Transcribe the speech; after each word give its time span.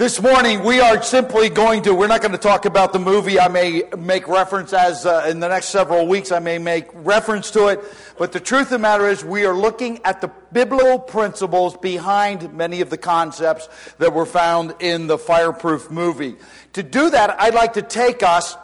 This 0.00 0.18
morning, 0.22 0.64
we 0.64 0.80
are 0.80 1.02
simply 1.02 1.50
going 1.50 1.82
to, 1.82 1.94
we're 1.94 2.06
not 2.06 2.22
going 2.22 2.32
to 2.32 2.38
talk 2.38 2.64
about 2.64 2.94
the 2.94 2.98
movie. 2.98 3.38
I 3.38 3.48
may 3.48 3.82
make 3.98 4.28
reference 4.28 4.72
as 4.72 5.04
uh, 5.04 5.26
in 5.28 5.40
the 5.40 5.48
next 5.48 5.66
several 5.66 6.06
weeks, 6.06 6.32
I 6.32 6.38
may 6.38 6.56
make 6.56 6.88
reference 6.94 7.50
to 7.50 7.66
it. 7.66 7.84
But 8.16 8.32
the 8.32 8.40
truth 8.40 8.62
of 8.62 8.70
the 8.70 8.78
matter 8.78 9.06
is, 9.06 9.22
we 9.22 9.44
are 9.44 9.52
looking 9.52 10.02
at 10.06 10.22
the 10.22 10.28
biblical 10.52 10.98
principles 10.98 11.76
behind 11.76 12.54
many 12.54 12.80
of 12.80 12.88
the 12.88 12.96
concepts 12.96 13.68
that 13.98 14.14
were 14.14 14.24
found 14.24 14.74
in 14.80 15.06
the 15.06 15.18
Fireproof 15.18 15.90
movie. 15.90 16.36
To 16.72 16.82
do 16.82 17.10
that, 17.10 17.38
I'd 17.38 17.52
like 17.52 17.74
to 17.74 17.82
take 17.82 18.22
us 18.22 18.56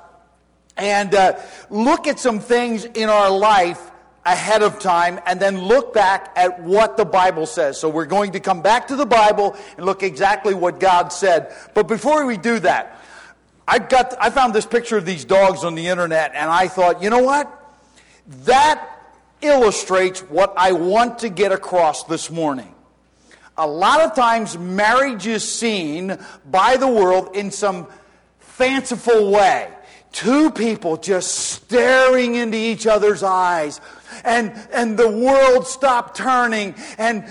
and 0.78 1.14
uh, 1.14 1.38
look 1.68 2.06
at 2.06 2.18
some 2.18 2.40
things 2.40 2.86
in 2.86 3.10
our 3.10 3.28
life 3.30 3.90
ahead 4.26 4.62
of 4.62 4.80
time 4.80 5.20
and 5.24 5.38
then 5.38 5.58
look 5.58 5.94
back 5.94 6.32
at 6.34 6.60
what 6.60 6.96
the 6.96 7.04
Bible 7.04 7.46
says. 7.46 7.78
So 7.78 7.88
we're 7.88 8.06
going 8.06 8.32
to 8.32 8.40
come 8.40 8.60
back 8.60 8.88
to 8.88 8.96
the 8.96 9.06
Bible 9.06 9.56
and 9.76 9.86
look 9.86 10.02
exactly 10.02 10.52
what 10.52 10.80
God 10.80 11.12
said. 11.12 11.54
But 11.74 11.86
before 11.86 12.26
we 12.26 12.36
do 12.36 12.58
that, 12.58 13.00
I 13.68 13.78
got 13.78 14.14
I 14.20 14.30
found 14.30 14.52
this 14.54 14.66
picture 14.66 14.96
of 14.96 15.06
these 15.06 15.24
dogs 15.24 15.64
on 15.64 15.76
the 15.76 15.86
internet 15.86 16.32
and 16.34 16.50
I 16.50 16.66
thought, 16.66 17.02
you 17.02 17.08
know 17.08 17.22
what? 17.22 17.50
That 18.44 18.86
illustrates 19.40 20.20
what 20.20 20.52
I 20.56 20.72
want 20.72 21.20
to 21.20 21.28
get 21.28 21.52
across 21.52 22.04
this 22.04 22.28
morning. 22.28 22.74
A 23.56 23.66
lot 23.66 24.00
of 24.00 24.14
times 24.14 24.58
marriage 24.58 25.26
is 25.26 25.50
seen 25.50 26.18
by 26.50 26.76
the 26.76 26.88
world 26.88 27.36
in 27.36 27.50
some 27.52 27.86
fanciful 28.40 29.30
way 29.30 29.70
two 30.16 30.50
people 30.50 30.96
just 30.96 31.30
staring 31.34 32.36
into 32.36 32.56
each 32.56 32.86
other's 32.86 33.22
eyes 33.22 33.82
and 34.26 34.52
and 34.72 34.98
the 34.98 35.08
world 35.08 35.66
stopped 35.66 36.16
turning 36.16 36.74
and 36.98 37.24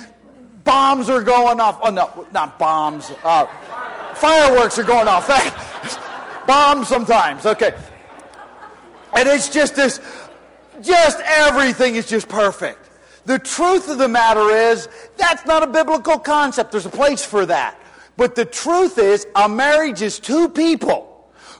bombs 0.63 1.09
are 1.09 1.21
going 1.21 1.59
off. 1.59 1.79
Oh 1.83 1.91
no 1.91 2.25
not 2.33 2.57
bombs 2.57 3.11
uh, 3.23 3.45
fireworks 4.15 4.79
are 4.79 4.83
going 4.83 5.07
off. 5.07 5.27
Bombs 6.47 6.87
sometimes 6.87 7.45
okay. 7.47 7.73
And 9.17 9.27
it's 9.27 9.49
just 9.49 9.75
this 9.75 9.99
just 10.81 11.19
everything 11.25 11.95
is 11.95 12.07
just 12.07 12.29
perfect. 12.29 12.89
The 13.25 13.39
truth 13.39 13.89
of 13.89 13.97
the 13.97 14.07
matter 14.07 14.49
is 14.51 14.87
that's 15.17 15.43
not 15.45 15.63
a 15.63 15.67
biblical 15.67 16.19
concept. 16.19 16.71
There's 16.71 16.85
a 16.85 16.91
place 16.91 17.25
for 17.25 17.47
that. 17.47 17.79
But 18.15 18.35
the 18.35 18.45
truth 18.45 18.99
is 18.99 19.25
a 19.35 19.49
marriage 19.49 20.03
is 20.03 20.19
two 20.19 20.49
people 20.49 21.14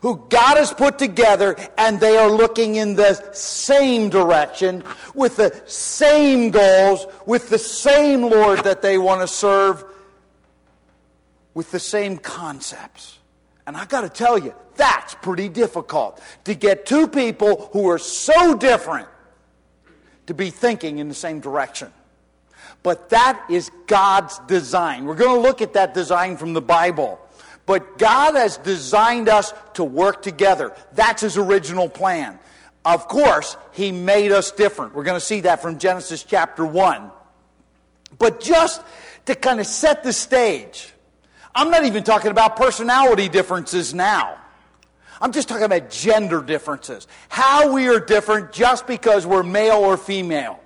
who 0.06 0.24
God 0.30 0.58
has 0.58 0.72
put 0.72 1.00
together 1.00 1.56
and 1.80 2.00
they 2.00 2.16
are 2.16 2.30
looking 2.30 2.76
in 2.76 2.94
the 2.94 3.16
same 3.34 4.08
direction 4.08 4.84
with 5.16 5.36
the 5.36 5.64
same 5.66 6.52
goals, 6.52 7.08
with 7.26 7.50
the 7.50 7.58
same 7.58 8.22
Lord 8.22 8.60
that 8.66 8.84
they 8.84 9.00
want 9.00 9.22
to 9.22 9.28
serve, 9.28 9.84
with 11.56 11.72
the 11.72 11.80
same 11.80 12.20
concepts. 12.20 13.18
And 13.66 13.76
I 13.76 13.86
got 13.86 14.02
to 14.02 14.10
tell 14.10 14.38
you, 14.38 14.54
that's 14.76 15.16
pretty 15.24 15.50
difficult 15.50 16.22
to 16.44 16.54
get 16.54 16.86
two 16.86 17.08
people 17.08 17.72
who 17.74 17.90
are 17.90 17.98
so 17.98 18.56
different 18.56 19.08
to 20.28 20.36
be 20.36 20.52
thinking 20.52 21.00
in 21.00 21.08
the 21.08 21.16
same 21.16 21.40
direction. 21.40 21.92
But 22.84 23.10
that 23.10 23.44
is 23.50 23.72
God's 23.88 24.38
design. 24.46 25.06
We're 25.06 25.16
going 25.16 25.36
to 25.36 25.42
look 25.42 25.64
at 25.64 25.74
that 25.74 25.96
design 25.96 26.38
from 26.38 26.54
the 26.54 26.62
Bible. 26.62 27.20
But 27.66 27.98
God 27.98 28.36
has 28.36 28.58
designed 28.58 29.28
us 29.28 29.54
to 29.74 29.84
work 29.84 30.22
together. 30.22 30.76
That's 30.94 31.22
His 31.22 31.38
original 31.38 31.90
plan. 31.90 32.40
Of 32.84 33.08
course, 33.08 33.58
He 33.72 33.92
made 33.92 34.32
us 34.32 34.52
different. 34.52 34.94
We're 34.94 35.04
going 35.04 35.20
to 35.20 35.26
see 35.26 35.42
that 35.42 35.62
from 35.62 35.80
Genesis 35.80 36.24
chapter 36.24 36.66
1. 36.66 37.12
But 38.18 38.40
just 38.40 38.82
to 39.26 39.36
kind 39.36 39.60
of 39.60 39.66
set 39.66 40.04
the 40.04 40.14
stage, 40.14 40.94
I'm 41.54 41.72
not 41.72 41.86
even 41.86 42.04
talking 42.04 42.32
about 42.32 42.56
personality 42.56 43.30
differences 43.30 43.94
now. 43.94 44.38
I'm 45.22 45.32
just 45.32 45.48
talking 45.48 45.64
about 45.64 45.90
gender 45.90 46.42
differences. 46.42 47.08
How 47.30 47.74
we 47.74 47.88
are 47.88 48.00
different 48.00 48.52
just 48.52 48.86
because 48.86 49.26
we're 49.26 49.44
male 49.44 49.78
or 49.78 49.98
female. 49.98 50.60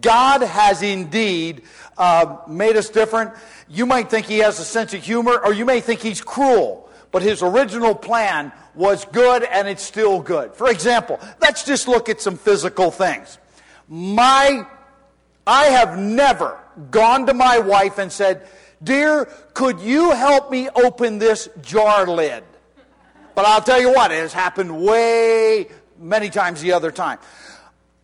God 0.00 0.42
has 0.42 0.82
indeed 0.82 1.62
uh, 1.98 2.38
made 2.48 2.76
us 2.76 2.88
different. 2.88 3.32
You 3.68 3.86
might 3.86 4.10
think 4.10 4.26
he 4.26 4.38
has 4.38 4.58
a 4.58 4.64
sense 4.64 4.94
of 4.94 5.02
humor, 5.02 5.38
or 5.38 5.52
you 5.52 5.64
may 5.64 5.80
think 5.80 6.00
he's 6.00 6.22
cruel. 6.22 6.88
But 7.10 7.22
his 7.22 7.42
original 7.42 7.94
plan 7.94 8.52
was 8.74 9.04
good, 9.06 9.42
and 9.42 9.68
it's 9.68 9.82
still 9.82 10.20
good. 10.20 10.54
For 10.54 10.70
example, 10.70 11.20
let's 11.40 11.64
just 11.64 11.86
look 11.86 12.08
at 12.08 12.20
some 12.20 12.38
physical 12.38 12.90
things. 12.90 13.38
My, 13.86 14.66
I 15.46 15.64
have 15.66 15.98
never 15.98 16.58
gone 16.90 17.26
to 17.26 17.34
my 17.34 17.58
wife 17.58 17.98
and 17.98 18.10
said, 18.10 18.48
Dear, 18.82 19.26
could 19.54 19.78
you 19.80 20.12
help 20.12 20.50
me 20.50 20.68
open 20.70 21.18
this 21.18 21.48
jar 21.60 22.06
lid? 22.06 22.42
But 23.34 23.44
I'll 23.44 23.62
tell 23.62 23.80
you 23.80 23.92
what, 23.92 24.10
it 24.10 24.16
has 24.16 24.32
happened 24.32 24.82
way 24.82 25.68
many 25.98 26.30
times 26.30 26.60
the 26.60 26.72
other 26.72 26.90
time. 26.90 27.18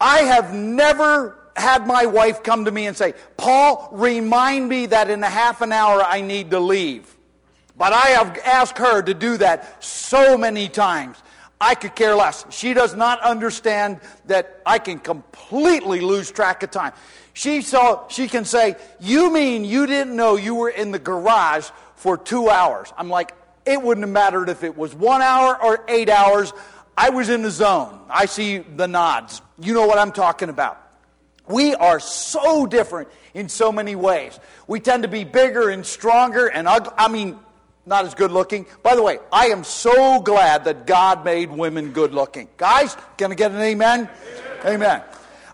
I 0.01 0.21
have 0.21 0.55
never 0.55 1.39
had 1.59 1.87
my 1.87 2.07
wife 2.07 2.43
come 2.43 2.65
to 2.65 2.71
me 2.71 2.87
and 2.87 2.97
say, 2.97 3.15
Paul, 3.37 3.89
remind 3.93 4.69
me 4.69 4.87
that 4.87 5.11
in 5.11 5.23
a 5.23 5.29
half 5.29 5.61
an 5.61 5.73
hour 5.73 6.03
I 6.03 6.21
need 6.21 6.51
to 6.53 6.61
leave. 6.61 7.15
But 7.77 7.93
I 7.93 8.09
have 8.09 8.39
asked 8.45 8.79
her 8.79 9.03
to 9.03 9.15
do 9.15 9.37
that 9.37 9.83
so 9.83 10.37
many 10.37 10.69
times. 10.69 11.17
I 11.61 11.75
could 11.75 11.95
care 11.95 12.15
less. 12.15 12.45
She 12.51 12.75
does 12.75 12.95
not 12.95 13.21
understand 13.21 14.01
that 14.27 14.63
I 14.65 14.79
can 14.79 14.99
completely 14.99 16.01
lose 16.01 16.31
track 16.31 16.63
of 16.63 16.71
time. 16.71 16.93
She 17.35 17.63
saw, 17.63 18.07
she 18.09 18.29
can 18.29 18.45
say, 18.45 18.77
you 19.01 19.33
mean 19.33 19.65
you 19.65 19.87
didn't 19.87 20.15
know 20.15 20.37
you 20.37 20.55
were 20.55 20.71
in 20.71 20.91
the 20.91 20.99
garage 20.99 21.71
for 21.95 22.17
two 22.17 22.49
hours? 22.49 22.93
I'm 22.97 23.09
like, 23.09 23.33
it 23.65 23.81
wouldn't 23.81 24.05
have 24.05 24.13
mattered 24.13 24.49
if 24.49 24.65
it 24.65 24.77
was 24.77 24.95
one 24.95 25.23
hour 25.23 25.61
or 25.63 25.85
eight 25.89 26.09
hours. 26.09 26.53
I 26.97 27.11
was 27.11 27.29
in 27.29 27.43
the 27.43 27.51
zone. 27.51 28.01
I 28.09 28.27
see 28.27 28.59
the 28.59 28.89
nods. 28.89 29.43
You 29.61 29.75
know 29.75 29.87
what 29.87 29.99
I'm 29.99 30.13
talking 30.13 30.49
about. 30.49 30.88
We 31.49 31.75
are 31.75 32.01
so 32.01 32.67
different 32.67 33.09
in 33.35 33.49
so 33.49 33.73
many 33.73 33.97
ways. 33.97 34.39
We 34.67 34.81
tend 34.81 35.03
to 35.05 35.09
be 35.09 35.25
bigger 35.25 35.71
and 35.71 35.85
stronger 35.85 36.47
and 36.47 36.69
ugly. 36.69 36.93
I 36.97 37.09
mean, 37.09 37.39
not 37.87 38.05
as 38.05 38.15
good 38.15 38.31
looking. 38.31 38.67
By 38.83 38.95
the 38.95 39.03
way, 39.03 39.19
I 39.33 39.47
am 39.47 39.65
so 39.65 40.21
glad 40.21 40.65
that 40.65 40.87
God 40.87 41.25
made 41.25 41.51
women 41.51 41.93
good 41.93 42.13
looking. 42.13 42.49
Guys, 42.57 42.97
can 43.17 43.33
I 43.33 43.35
get 43.35 43.53
an 43.53 43.61
amen? 43.61 44.09
Amen. 44.61 44.75
amen. 44.75 45.03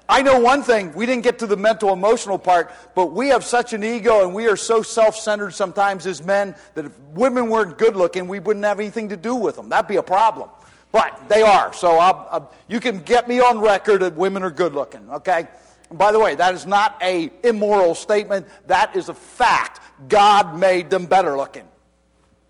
I 0.07 0.21
know 0.21 0.39
one 0.39 0.63
thing, 0.63 0.93
we 0.93 1.07
didn't 1.07 1.23
get 1.23 1.39
to 1.39 1.47
the 1.47 1.57
mental 1.57 1.91
emotional 1.91 2.39
part, 2.39 2.71
but 2.95 3.13
we 3.13 3.29
have 3.29 3.43
such 3.43 3.73
an 3.73 3.83
ego 3.83 4.23
and 4.23 4.35
we 4.35 4.47
are 4.49 4.57
so 4.57 4.83
self 4.83 5.17
centered 5.17 5.53
sometimes 5.53 6.07
as 6.07 6.23
men 6.23 6.55
that 6.75 6.85
if 6.85 6.99
women 7.15 7.49
weren't 7.49 7.79
good 7.79 7.97
looking, 7.97 8.29
we 8.29 8.39
wouldn't 8.39 8.65
have 8.67 8.81
anything 8.81 9.09
to 9.09 9.17
do 9.17 9.35
with 9.35 9.57
them. 9.57 9.71
That'd 9.71 9.89
be 9.89 9.97
a 9.97 10.03
problem. 10.03 10.51
But 10.93 11.29
they 11.29 11.43
are. 11.43 11.73
So 11.73 11.99
I'll, 11.99 12.29
I'll, 12.31 12.53
you 12.69 12.81
can 12.81 13.01
get 13.01 13.29
me 13.29 13.41
on 13.41 13.61
record 13.61 14.03
that 14.03 14.15
women 14.15 14.43
are 14.43 14.51
good 14.51 14.75
looking, 14.75 15.09
okay? 15.11 15.49
By 15.97 16.13
the 16.13 16.19
way, 16.19 16.35
that 16.35 16.55
is 16.55 16.67
not 16.67 16.97
a 17.03 17.31
immoral 17.43 17.95
statement. 17.95 18.47
That 18.67 18.97
is 18.97 19.09
a 19.09 19.15
fact. 19.15 19.81
God 20.09 20.59
made 20.59 20.91
them 20.91 21.07
better 21.07 21.37
looking. 21.37 21.67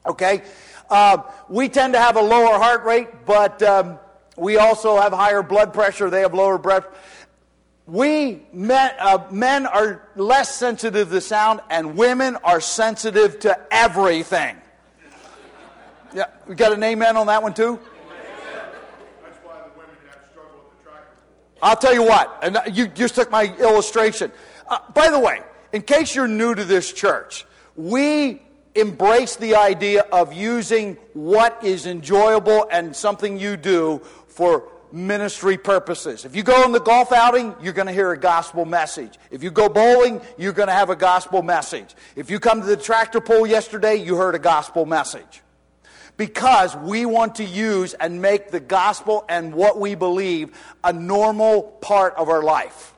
Okay? 0.06 0.43
Uh, 0.88 1.22
we 1.49 1.69
tend 1.69 1.94
to 1.94 2.00
have 2.00 2.16
a 2.16 2.22
lower 2.22 2.59
heart 2.59 2.84
rate, 2.84 3.09
but 3.27 3.62
um, 3.62 3.99
we 4.37 4.59
also 4.59 5.00
have 5.00 5.12
higher 5.12 5.43
blood 5.43 5.72
pressure. 5.72 6.10
They 6.10 6.21
have 6.21 6.34
lower 6.34 6.59
breath. 6.59 6.87
We 7.87 8.43
men, 8.53 8.93
uh, 8.99 9.27
men 9.31 9.66
are 9.66 10.09
less 10.16 10.55
sensitive 10.55 11.11
to 11.11 11.21
sound, 11.21 11.61
and 11.69 11.97
women 11.97 12.37
are 12.37 12.61
sensitive 12.61 13.41
to 13.41 13.59
everything. 13.71 14.56
Yeah, 16.15 16.26
we 16.47 16.55
got 16.55 16.72
an 16.72 16.82
amen 16.82 17.16
on 17.16 17.26
that 17.26 17.43
one 17.43 17.53
too. 17.53 17.78
I'll 21.64 21.76
tell 21.76 21.94
you 21.94 22.02
what, 22.04 22.41
and 22.42 22.76
you 22.76 22.88
just 22.88 23.14
took 23.14 23.30
my 23.30 23.44
illustration. 23.58 24.30
Uh, 24.69 24.80
by 24.92 25.08
the 25.08 25.19
way, 25.19 25.41
in 25.72 25.80
case 25.80 26.14
you're 26.14 26.28
new 26.28 26.54
to 26.54 26.62
this 26.62 26.92
church, 26.92 27.47
we 27.75 28.42
embrace 28.75 29.36
the 29.36 29.56
idea 29.56 30.02
of 30.12 30.34
using 30.34 30.99
what 31.14 31.64
is 31.64 31.87
enjoyable 31.87 32.69
and 32.70 32.94
something 32.94 33.38
you 33.38 33.56
do 33.56 34.02
for 34.28 34.70
ministry 34.93 35.56
purposes. 35.56 36.26
If 36.26 36.37
you 36.37 36.43
go 36.43 36.64
on 36.64 36.72
the 36.72 36.81
golf 36.81 37.12
outing, 37.12 37.55
you're 37.62 37.72
going 37.72 37.88
to 37.88 37.94
hear 37.94 38.12
a 38.12 38.19
gospel 38.19 38.66
message. 38.66 39.19
If 39.31 39.43
you 39.43 39.50
go 39.50 39.70
bowling, 39.70 40.20
you're 40.37 40.52
going 40.52 40.69
to 40.69 40.75
have 40.75 40.90
a 40.90 40.96
gospel 40.96 41.43
message. 41.43 41.94
If 42.14 42.28
you 42.28 42.40
come 42.40 42.61
to 42.61 42.66
the 42.66 42.76
tractor 42.76 43.22
pull 43.22 43.46
yesterday, 43.46 43.96
you 43.96 44.16
heard 44.16 44.34
a 44.34 44.38
gospel 44.38 44.84
message 44.84 45.40
because 46.16 46.76
we 46.76 47.06
want 47.06 47.37
to 47.37 47.44
use 47.44 47.94
and 47.94 48.22
make 48.22 48.50
the 48.50 48.61
gospel 48.61 49.25
and 49.28 49.55
what 49.55 49.78
we 49.78 49.94
believe 49.94 50.56
a 50.82 50.93
normal 50.93 51.62
part 51.62 52.14
of 52.16 52.28
our 52.28 52.43
life. 52.43 52.93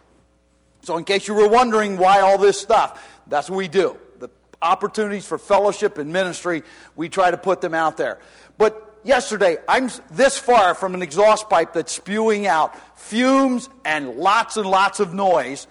So, 0.82 0.96
in 0.96 1.04
case 1.04 1.26
you 1.26 1.34
were 1.34 1.48
wondering 1.48 1.96
why 1.96 2.20
all 2.20 2.38
this 2.38 2.60
stuff, 2.60 3.02
that's 3.26 3.50
what 3.50 3.56
we 3.56 3.68
do. 3.68 3.96
The 4.20 4.30
opportunities 4.62 5.26
for 5.26 5.38
fellowship 5.38 5.98
and 5.98 6.12
ministry, 6.12 6.62
we 6.94 7.08
try 7.08 7.30
to 7.30 7.36
put 7.36 7.60
them 7.60 7.74
out 7.74 7.96
there. 7.96 8.18
But 8.58 9.00
yesterday, 9.02 9.56
I'm 9.68 9.90
this 10.12 10.38
far 10.38 10.74
from 10.74 10.94
an 10.94 11.02
exhaust 11.02 11.48
pipe 11.48 11.72
that's 11.72 11.92
spewing 11.92 12.46
out 12.46 12.76
fumes 12.98 13.68
and 13.84 14.16
lots 14.16 14.56
and 14.56 14.68
lots 14.68 15.00
of 15.00 15.12
noise, 15.12 15.66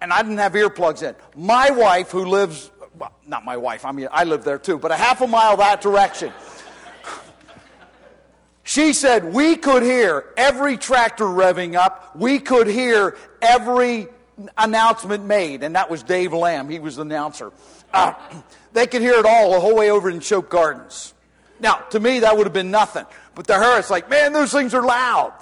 and 0.00 0.12
I 0.12 0.22
didn't 0.22 0.38
have 0.38 0.52
earplugs 0.52 1.02
in. 1.02 1.14
My 1.36 1.70
wife, 1.70 2.10
who 2.10 2.24
lives 2.24 2.70
not 3.26 3.44
my 3.44 3.56
wife, 3.56 3.84
I 3.84 3.92
mean, 3.92 4.08
I 4.10 4.24
live 4.24 4.44
there 4.44 4.58
too, 4.58 4.78
but 4.78 4.90
a 4.90 4.96
half 4.96 5.20
a 5.20 5.26
mile 5.26 5.56
that 5.58 5.80
direction. 5.80 6.32
She 8.62 8.92
said 8.92 9.32
we 9.32 9.56
could 9.56 9.82
hear 9.82 10.26
every 10.36 10.76
tractor 10.76 11.24
revving 11.24 11.74
up. 11.74 12.14
We 12.14 12.38
could 12.38 12.66
hear 12.66 13.16
every 13.42 14.08
announcement 14.56 15.24
made, 15.24 15.62
and 15.62 15.74
that 15.74 15.90
was 15.90 16.02
Dave 16.02 16.32
Lamb. 16.32 16.68
He 16.68 16.78
was 16.78 16.96
the 16.96 17.02
announcer. 17.02 17.52
Uh, 17.92 18.14
they 18.72 18.86
could 18.86 19.02
hear 19.02 19.14
it 19.14 19.26
all 19.26 19.52
the 19.52 19.60
whole 19.60 19.74
way 19.74 19.90
over 19.90 20.08
in 20.08 20.20
Choke 20.20 20.50
Gardens. 20.50 21.14
Now, 21.58 21.76
to 21.90 22.00
me, 22.00 22.20
that 22.20 22.36
would 22.36 22.46
have 22.46 22.52
been 22.52 22.70
nothing. 22.70 23.06
But 23.34 23.46
to 23.48 23.54
her, 23.54 23.78
it's 23.78 23.90
like, 23.90 24.08
man, 24.08 24.32
those 24.32 24.52
things 24.52 24.72
are 24.74 24.82
loud. 24.82 25.32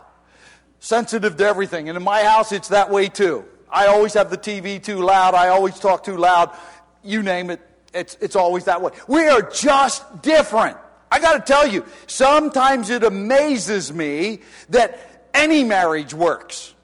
Sensitive 0.80 1.36
to 1.36 1.44
everything. 1.44 1.88
And 1.88 1.96
in 1.96 2.02
my 2.02 2.22
house, 2.22 2.52
it's 2.52 2.68
that 2.68 2.90
way 2.90 3.08
too. 3.08 3.44
I 3.70 3.86
always 3.86 4.14
have 4.14 4.30
the 4.30 4.38
TV 4.38 4.82
too 4.82 5.00
loud. 5.00 5.34
I 5.34 5.48
always 5.48 5.78
talk 5.78 6.02
too 6.02 6.16
loud. 6.16 6.56
You 7.02 7.22
name 7.22 7.50
it, 7.50 7.60
it's, 7.94 8.16
it's 8.20 8.36
always 8.36 8.64
that 8.64 8.82
way. 8.82 8.92
We 9.06 9.28
are 9.28 9.42
just 9.42 10.22
different. 10.22 10.76
I 11.10 11.20
got 11.20 11.34
to 11.34 11.52
tell 11.52 11.66
you, 11.66 11.84
sometimes 12.06 12.90
it 12.90 13.02
amazes 13.02 13.92
me 13.92 14.40
that 14.70 15.30
any 15.32 15.64
marriage 15.64 16.12
works. 16.12 16.74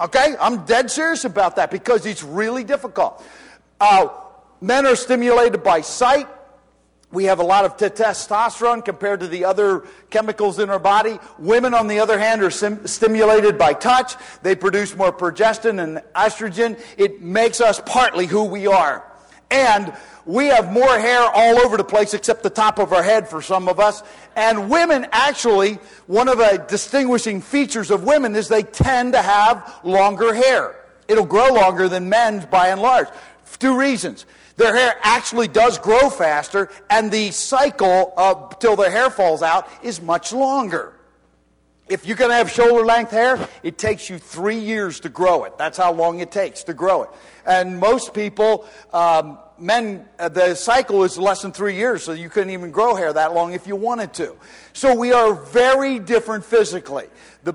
Okay? 0.00 0.34
I'm 0.40 0.64
dead 0.64 0.90
serious 0.90 1.24
about 1.24 1.56
that 1.56 1.70
because 1.70 2.06
it's 2.06 2.22
really 2.22 2.64
difficult. 2.64 3.22
Uh, 3.80 4.08
men 4.60 4.86
are 4.86 4.96
stimulated 4.96 5.62
by 5.62 5.82
sight. 5.82 6.28
We 7.10 7.24
have 7.24 7.38
a 7.38 7.42
lot 7.42 7.64
of 7.64 7.78
testosterone 7.78 8.84
compared 8.84 9.20
to 9.20 9.28
the 9.28 9.46
other 9.46 9.86
chemicals 10.10 10.58
in 10.58 10.68
our 10.68 10.78
body. 10.78 11.18
Women, 11.38 11.72
on 11.72 11.88
the 11.88 12.00
other 12.00 12.18
hand, 12.18 12.42
are 12.42 12.50
sim- 12.50 12.86
stimulated 12.86 13.56
by 13.56 13.72
touch. 13.72 14.14
They 14.42 14.54
produce 14.54 14.94
more 14.94 15.12
progestin 15.12 15.82
and 15.82 16.02
estrogen. 16.14 16.78
It 16.98 17.22
makes 17.22 17.62
us 17.62 17.80
partly 17.86 18.26
who 18.26 18.44
we 18.44 18.66
are. 18.66 19.07
And 19.50 19.92
we 20.26 20.46
have 20.48 20.70
more 20.70 20.98
hair 20.98 21.22
all 21.22 21.58
over 21.58 21.76
the 21.76 21.84
place 21.84 22.12
except 22.12 22.42
the 22.42 22.50
top 22.50 22.78
of 22.78 22.92
our 22.92 23.02
head 23.02 23.28
for 23.28 23.40
some 23.40 23.66
of 23.68 23.80
us. 23.80 24.02
And 24.36 24.68
women 24.68 25.06
actually, 25.10 25.78
one 26.06 26.28
of 26.28 26.38
the 26.38 26.64
distinguishing 26.68 27.40
features 27.40 27.90
of 27.90 28.04
women 28.04 28.36
is 28.36 28.48
they 28.48 28.62
tend 28.62 29.14
to 29.14 29.22
have 29.22 29.80
longer 29.84 30.34
hair. 30.34 30.76
It'll 31.08 31.24
grow 31.24 31.54
longer 31.54 31.88
than 31.88 32.10
men's 32.10 32.44
by 32.44 32.68
and 32.68 32.82
large. 32.82 33.08
Two 33.58 33.78
reasons. 33.78 34.26
Their 34.56 34.74
hair 34.74 34.96
actually 35.02 35.48
does 35.48 35.78
grow 35.78 36.10
faster, 36.10 36.68
and 36.90 37.10
the 37.10 37.30
cycle 37.30 38.12
of, 38.16 38.58
till 38.58 38.76
their 38.76 38.90
hair 38.90 39.08
falls 39.08 39.42
out 39.42 39.68
is 39.82 40.02
much 40.02 40.32
longer. 40.32 40.92
If 41.88 42.06
you're 42.06 42.16
going 42.16 42.30
to 42.30 42.36
have 42.36 42.50
shoulder 42.50 42.84
length 42.84 43.12
hair, 43.12 43.48
it 43.62 43.78
takes 43.78 44.10
you 44.10 44.18
three 44.18 44.58
years 44.58 45.00
to 45.00 45.08
grow 45.08 45.44
it. 45.44 45.56
That's 45.56 45.78
how 45.78 45.92
long 45.92 46.20
it 46.20 46.30
takes 46.30 46.64
to 46.64 46.74
grow 46.74 47.04
it. 47.04 47.10
And 47.46 47.78
most 47.78 48.12
people, 48.12 48.66
um, 48.92 49.38
men, 49.58 50.06
uh, 50.18 50.28
the 50.28 50.54
cycle 50.54 51.04
is 51.04 51.16
less 51.16 51.40
than 51.40 51.52
three 51.52 51.76
years, 51.76 52.02
so 52.02 52.12
you 52.12 52.28
couldn't 52.28 52.50
even 52.50 52.70
grow 52.70 52.94
hair 52.94 53.12
that 53.12 53.32
long 53.32 53.54
if 53.54 53.66
you 53.66 53.74
wanted 53.74 54.12
to. 54.14 54.36
So 54.74 54.94
we 54.94 55.12
are 55.12 55.32
very 55.32 55.98
different 55.98 56.44
physically. 56.44 57.06
The 57.44 57.54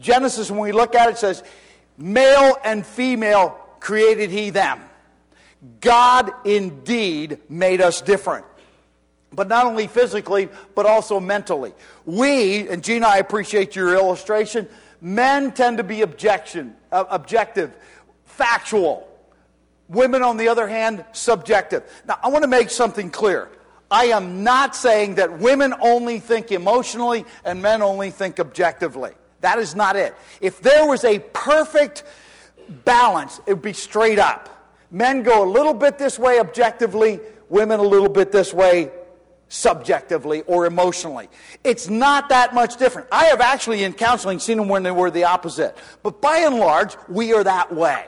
Genesis, 0.00 0.50
when 0.50 0.60
we 0.60 0.72
look 0.72 0.94
at 0.94 1.10
it, 1.10 1.18
says, 1.18 1.42
male 1.98 2.56
and 2.64 2.84
female 2.84 3.58
created 3.80 4.30
he 4.30 4.50
them. 4.50 4.80
God 5.80 6.32
indeed 6.46 7.40
made 7.48 7.80
us 7.80 8.00
different. 8.00 8.46
But 9.32 9.48
not 9.48 9.66
only 9.66 9.86
physically, 9.86 10.48
but 10.74 10.86
also 10.86 11.20
mentally. 11.20 11.74
We, 12.04 12.68
and 12.68 12.82
Gina, 12.82 13.06
I 13.06 13.18
appreciate 13.18 13.74
your 13.74 13.94
illustration, 13.94 14.68
men 15.00 15.52
tend 15.52 15.78
to 15.78 15.84
be 15.84 16.02
objection, 16.02 16.74
uh, 16.92 17.04
objective, 17.10 17.76
factual. 18.24 19.08
Women, 19.88 20.22
on 20.22 20.36
the 20.36 20.48
other 20.48 20.66
hand, 20.66 21.04
subjective. 21.12 21.82
Now, 22.06 22.18
I 22.22 22.28
want 22.28 22.42
to 22.42 22.48
make 22.48 22.70
something 22.70 23.10
clear. 23.10 23.48
I 23.90 24.06
am 24.06 24.42
not 24.42 24.74
saying 24.74 25.16
that 25.16 25.38
women 25.38 25.74
only 25.80 26.18
think 26.18 26.50
emotionally 26.50 27.24
and 27.44 27.62
men 27.62 27.82
only 27.82 28.10
think 28.10 28.40
objectively. 28.40 29.12
That 29.42 29.58
is 29.58 29.76
not 29.76 29.96
it. 29.96 30.14
If 30.40 30.60
there 30.60 30.86
was 30.86 31.04
a 31.04 31.20
perfect 31.20 32.04
balance, 32.84 33.40
it 33.46 33.54
would 33.54 33.62
be 33.62 33.72
straight 33.72 34.18
up. 34.18 34.48
Men 34.90 35.22
go 35.22 35.44
a 35.44 35.48
little 35.48 35.74
bit 35.74 35.98
this 35.98 36.18
way 36.18 36.40
objectively, 36.40 37.20
women 37.48 37.78
a 37.78 37.84
little 37.84 38.08
bit 38.08 38.32
this 38.32 38.52
way 38.52 38.90
subjectively 39.48 40.42
or 40.42 40.66
emotionally. 40.66 41.28
It's 41.62 41.88
not 41.88 42.28
that 42.30 42.54
much 42.54 42.76
different. 42.76 43.08
I 43.12 43.26
have 43.26 43.40
actually 43.40 43.84
in 43.84 43.92
counseling 43.92 44.38
seen 44.38 44.58
them 44.58 44.68
when 44.68 44.82
they 44.82 44.90
were 44.90 45.10
the 45.10 45.24
opposite. 45.24 45.76
But 46.02 46.20
by 46.20 46.38
and 46.38 46.56
large, 46.56 46.96
we 47.08 47.32
are 47.32 47.44
that 47.44 47.74
way. 47.74 48.06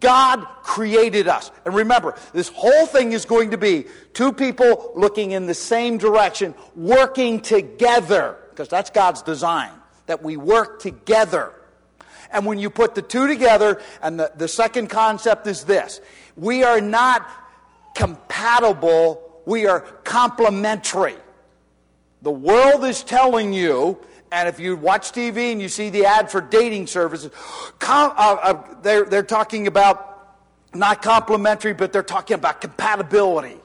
God 0.00 0.46
created 0.62 1.28
us. 1.28 1.50
And 1.64 1.74
remember, 1.74 2.14
this 2.32 2.48
whole 2.48 2.86
thing 2.86 3.12
is 3.12 3.24
going 3.24 3.50
to 3.50 3.58
be 3.58 3.86
two 4.14 4.32
people 4.32 4.92
looking 4.94 5.32
in 5.32 5.46
the 5.46 5.54
same 5.54 5.98
direction, 5.98 6.54
working 6.74 7.40
together, 7.40 8.38
because 8.50 8.68
that's 8.68 8.90
God's 8.90 9.22
design, 9.22 9.70
that 10.06 10.22
we 10.22 10.36
work 10.36 10.80
together. 10.80 11.52
And 12.32 12.46
when 12.46 12.58
you 12.58 12.70
put 12.70 12.94
the 12.94 13.02
two 13.02 13.26
together, 13.26 13.80
and 14.02 14.18
the, 14.18 14.32
the 14.36 14.48
second 14.48 14.88
concept 14.88 15.46
is 15.46 15.64
this 15.64 16.00
we 16.36 16.64
are 16.64 16.80
not 16.80 17.28
compatible, 17.94 19.25
we 19.46 19.66
are 19.66 19.80
complementary. 20.04 21.16
The 22.20 22.30
world 22.30 22.84
is 22.84 23.02
telling 23.02 23.52
you, 23.52 23.98
and 24.32 24.48
if 24.48 24.58
you 24.60 24.76
watch 24.76 25.12
TV 25.12 25.52
and 25.52 25.62
you 25.62 25.68
see 25.68 25.88
the 25.88 26.04
ad 26.04 26.30
for 26.30 26.40
dating 26.40 26.88
services, 26.88 27.30
com, 27.78 28.12
uh, 28.16 28.36
uh, 28.42 28.80
they're, 28.82 29.04
they're 29.04 29.22
talking 29.22 29.66
about 29.68 30.12
not 30.74 31.00
complementary, 31.00 31.72
but 31.72 31.92
they're 31.92 32.02
talking 32.02 32.34
about 32.34 32.60
compatibility. 32.60 33.56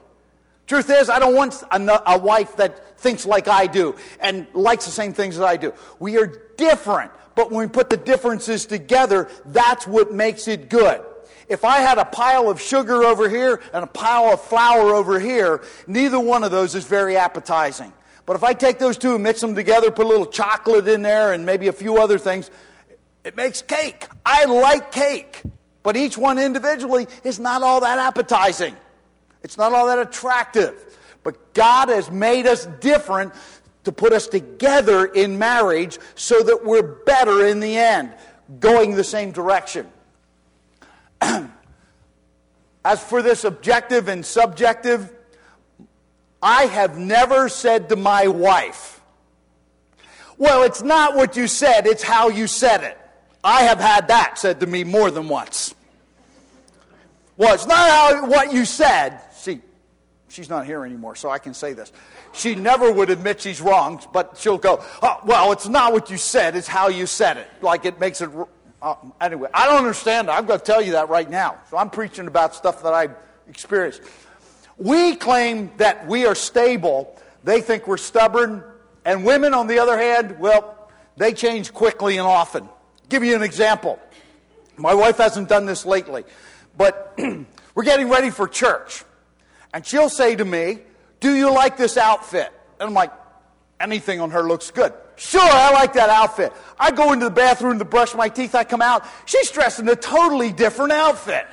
Truth 0.66 0.88
is, 0.90 1.10
I 1.10 1.18
don't 1.18 1.34
want 1.34 1.62
a, 1.70 2.12
a 2.12 2.18
wife 2.18 2.56
that 2.56 2.98
thinks 3.00 3.26
like 3.26 3.48
I 3.48 3.66
do 3.66 3.96
and 4.20 4.46
likes 4.54 4.86
the 4.86 4.92
same 4.92 5.12
things 5.12 5.36
that 5.36 5.46
I 5.46 5.56
do. 5.56 5.74
We 5.98 6.16
are 6.16 6.32
different. 6.56 7.10
But 7.34 7.50
when 7.50 7.66
we 7.66 7.68
put 7.68 7.90
the 7.90 7.96
differences 7.96 8.66
together, 8.66 9.28
that's 9.46 9.86
what 9.86 10.12
makes 10.12 10.46
it 10.48 10.68
good. 10.68 11.02
If 11.52 11.66
I 11.66 11.80
had 11.80 11.98
a 11.98 12.06
pile 12.06 12.48
of 12.48 12.58
sugar 12.58 13.04
over 13.04 13.28
here 13.28 13.60
and 13.74 13.84
a 13.84 13.86
pile 13.86 14.32
of 14.32 14.40
flour 14.40 14.94
over 14.94 15.20
here, 15.20 15.62
neither 15.86 16.18
one 16.18 16.44
of 16.44 16.50
those 16.50 16.74
is 16.74 16.86
very 16.86 17.18
appetizing. 17.18 17.92
But 18.24 18.36
if 18.36 18.42
I 18.42 18.54
take 18.54 18.78
those 18.78 18.96
two 18.96 19.16
and 19.16 19.22
mix 19.22 19.42
them 19.42 19.54
together, 19.54 19.90
put 19.90 20.06
a 20.06 20.08
little 20.08 20.24
chocolate 20.24 20.88
in 20.88 21.02
there 21.02 21.34
and 21.34 21.44
maybe 21.44 21.68
a 21.68 21.72
few 21.74 21.98
other 21.98 22.16
things, 22.16 22.50
it 23.22 23.36
makes 23.36 23.60
cake. 23.60 24.08
I 24.24 24.46
like 24.46 24.92
cake. 24.92 25.42
But 25.82 25.94
each 25.94 26.16
one 26.16 26.38
individually 26.38 27.06
is 27.22 27.38
not 27.38 27.62
all 27.62 27.80
that 27.80 27.98
appetizing. 27.98 28.74
It's 29.42 29.58
not 29.58 29.74
all 29.74 29.88
that 29.88 29.98
attractive. 29.98 30.98
But 31.22 31.52
God 31.52 31.90
has 31.90 32.10
made 32.10 32.46
us 32.46 32.64
different 32.80 33.34
to 33.84 33.92
put 33.92 34.14
us 34.14 34.26
together 34.26 35.04
in 35.04 35.38
marriage 35.38 35.98
so 36.14 36.42
that 36.44 36.64
we're 36.64 36.82
better 37.04 37.46
in 37.46 37.60
the 37.60 37.76
end, 37.76 38.14
going 38.58 38.94
the 38.94 39.04
same 39.04 39.32
direction. 39.32 39.86
As 42.84 43.02
for 43.02 43.22
this 43.22 43.44
objective 43.44 44.08
and 44.08 44.24
subjective, 44.26 45.12
I 46.42 46.64
have 46.66 46.98
never 46.98 47.48
said 47.48 47.88
to 47.90 47.96
my 47.96 48.26
wife, 48.26 49.00
Well, 50.36 50.64
it's 50.64 50.82
not 50.82 51.14
what 51.14 51.36
you 51.36 51.46
said, 51.46 51.86
it's 51.86 52.02
how 52.02 52.28
you 52.28 52.46
said 52.46 52.82
it. 52.82 52.98
I 53.44 53.62
have 53.62 53.78
had 53.78 54.08
that 54.08 54.38
said 54.38 54.60
to 54.60 54.66
me 54.66 54.84
more 54.84 55.10
than 55.10 55.28
once. 55.28 55.74
Well, 57.36 57.54
it's 57.54 57.66
not 57.66 57.90
how, 57.90 58.26
what 58.26 58.52
you 58.52 58.64
said. 58.64 59.20
See, 59.32 59.60
she's 60.28 60.48
not 60.48 60.66
here 60.66 60.84
anymore, 60.84 61.16
so 61.16 61.30
I 61.30 61.38
can 61.38 61.54
say 61.54 61.72
this. 61.72 61.92
She 62.32 62.54
never 62.54 62.92
would 62.92 63.10
admit 63.10 63.40
she's 63.40 63.60
wrong, 63.60 64.00
but 64.12 64.36
she'll 64.38 64.58
go, 64.58 64.84
oh, 65.02 65.20
well, 65.24 65.52
it's 65.52 65.68
not 65.68 65.92
what 65.92 66.10
you 66.10 66.16
said, 66.16 66.56
it's 66.56 66.68
how 66.68 66.88
you 66.88 67.06
said 67.06 67.36
it. 67.36 67.48
Like 67.60 67.84
it 67.84 67.98
makes 67.98 68.20
it. 68.20 68.30
Uh, 68.82 68.96
anyway, 69.20 69.48
I 69.54 69.66
don't 69.66 69.78
understand. 69.78 70.28
I'm 70.28 70.44
going 70.44 70.58
to 70.58 70.64
tell 70.64 70.82
you 70.82 70.92
that 70.92 71.08
right 71.08 71.30
now. 71.30 71.58
So 71.70 71.76
I'm 71.76 71.88
preaching 71.88 72.26
about 72.26 72.54
stuff 72.54 72.82
that 72.82 72.92
I've 72.92 73.14
experienced. 73.48 74.02
We 74.76 75.14
claim 75.14 75.70
that 75.76 76.06
we 76.06 76.26
are 76.26 76.34
stable. 76.34 77.16
They 77.44 77.60
think 77.60 77.86
we're 77.86 77.96
stubborn. 77.96 78.64
And 79.04 79.24
women, 79.24 79.54
on 79.54 79.68
the 79.68 79.78
other 79.78 79.96
hand, 79.96 80.38
well, 80.38 80.90
they 81.16 81.32
change 81.32 81.72
quickly 81.72 82.18
and 82.18 82.26
often. 82.26 82.64
I'll 82.64 83.08
give 83.08 83.22
you 83.22 83.36
an 83.36 83.42
example. 83.42 83.98
My 84.76 84.94
wife 84.94 85.18
hasn't 85.18 85.48
done 85.48 85.64
this 85.64 85.86
lately, 85.86 86.24
but 86.76 87.16
we're 87.74 87.84
getting 87.84 88.08
ready 88.08 88.30
for 88.30 88.48
church. 88.48 89.04
And 89.72 89.86
she'll 89.86 90.08
say 90.08 90.34
to 90.34 90.44
me, 90.44 90.80
do 91.20 91.32
you 91.32 91.52
like 91.52 91.76
this 91.76 91.96
outfit? 91.96 92.50
And 92.80 92.88
I'm 92.88 92.94
like, 92.94 93.12
Anything 93.82 94.20
on 94.20 94.30
her 94.30 94.44
looks 94.44 94.70
good. 94.70 94.92
Sure, 95.16 95.40
I 95.42 95.70
like 95.72 95.92
that 95.94 96.08
outfit. 96.08 96.52
I 96.78 96.90
go 96.90 97.12
into 97.12 97.26
the 97.26 97.30
bathroom 97.30 97.78
to 97.78 97.84
brush 97.84 98.14
my 98.14 98.28
teeth. 98.28 98.54
I 98.54 98.64
come 98.64 98.82
out. 98.82 99.04
She's 99.26 99.50
dressed 99.50 99.78
in 99.78 99.88
a 99.88 99.96
totally 99.96 100.52
different 100.52 100.92
outfit. 100.92 101.46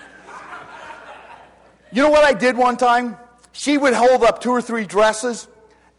You 1.92 2.04
know 2.04 2.10
what 2.10 2.24
I 2.24 2.34
did 2.34 2.56
one 2.56 2.78
time? 2.78 3.18
She 3.52 3.78
would 3.78 3.94
hold 3.94 4.24
up 4.24 4.42
two 4.42 4.52
or 4.52 4.62
three 4.62 4.86
dresses, 4.86 5.48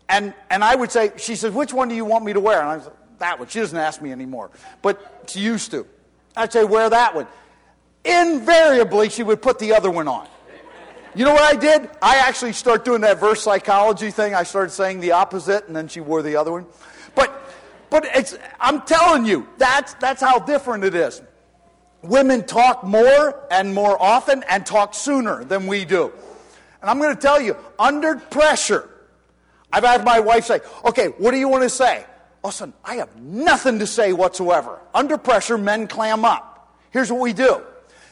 and, 0.08 0.32
and 0.48 0.64
I 0.64 0.74
would 0.74 0.90
say, 0.90 1.12
She 1.16 1.36
says, 1.36 1.52
Which 1.52 1.72
one 1.72 1.88
do 1.88 1.94
you 1.94 2.04
want 2.04 2.24
me 2.24 2.32
to 2.32 2.40
wear? 2.40 2.60
And 2.60 2.68
I 2.68 2.76
like, 2.76 3.18
That 3.18 3.38
one. 3.38 3.48
She 3.48 3.58
doesn't 3.58 3.76
ask 3.76 4.00
me 4.00 4.12
anymore, 4.12 4.50
but 4.82 5.28
she 5.28 5.40
used 5.40 5.70
to. 5.72 5.86
I'd 6.36 6.52
say, 6.52 6.64
Wear 6.64 6.88
that 6.88 7.14
one. 7.14 7.26
Invariably, 8.04 9.10
she 9.10 9.22
would 9.22 9.42
put 9.42 9.58
the 9.58 9.74
other 9.74 9.90
one 9.90 10.08
on. 10.08 10.26
You 11.14 11.24
know 11.24 11.32
what 11.32 11.42
I 11.42 11.58
did? 11.58 11.90
I 12.00 12.18
actually 12.18 12.52
started 12.52 12.84
doing 12.84 13.00
that 13.00 13.18
verse 13.18 13.42
psychology 13.42 14.12
thing. 14.12 14.32
I 14.32 14.44
started 14.44 14.70
saying 14.70 15.00
the 15.00 15.12
opposite, 15.12 15.66
and 15.66 15.74
then 15.74 15.88
she 15.88 16.00
wore 16.00 16.22
the 16.22 16.36
other 16.36 16.52
one. 16.52 16.66
But, 17.90 18.06
I'm 18.60 18.82
telling 18.82 19.26
you, 19.26 19.48
that's, 19.58 19.94
that's 19.94 20.20
how 20.20 20.38
different 20.38 20.84
it 20.84 20.94
is. 20.94 21.20
Women 22.02 22.44
talk 22.44 22.84
more 22.84 23.46
and 23.50 23.74
more 23.74 24.00
often 24.00 24.44
and 24.48 24.64
talk 24.64 24.94
sooner 24.94 25.44
than 25.44 25.66
we 25.66 25.84
do. 25.84 26.12
And 26.80 26.88
I'm 26.88 26.98
going 26.98 27.14
to 27.14 27.20
tell 27.20 27.40
you, 27.40 27.56
under 27.78 28.16
pressure, 28.16 28.88
I've 29.72 29.84
had 29.84 30.04
my 30.04 30.20
wife 30.20 30.46
say, 30.46 30.60
okay, 30.84 31.08
what 31.18 31.32
do 31.32 31.38
you 31.38 31.48
want 31.48 31.64
to 31.64 31.68
say? 31.68 32.06
Listen, 32.42 32.72
I 32.84 32.96
have 32.96 33.14
nothing 33.20 33.80
to 33.80 33.86
say 33.86 34.12
whatsoever. 34.12 34.80
Under 34.94 35.18
pressure, 35.18 35.58
men 35.58 35.88
clam 35.88 36.24
up. 36.24 36.74
Here's 36.90 37.12
what 37.12 37.20
we 37.20 37.32
do. 37.32 37.62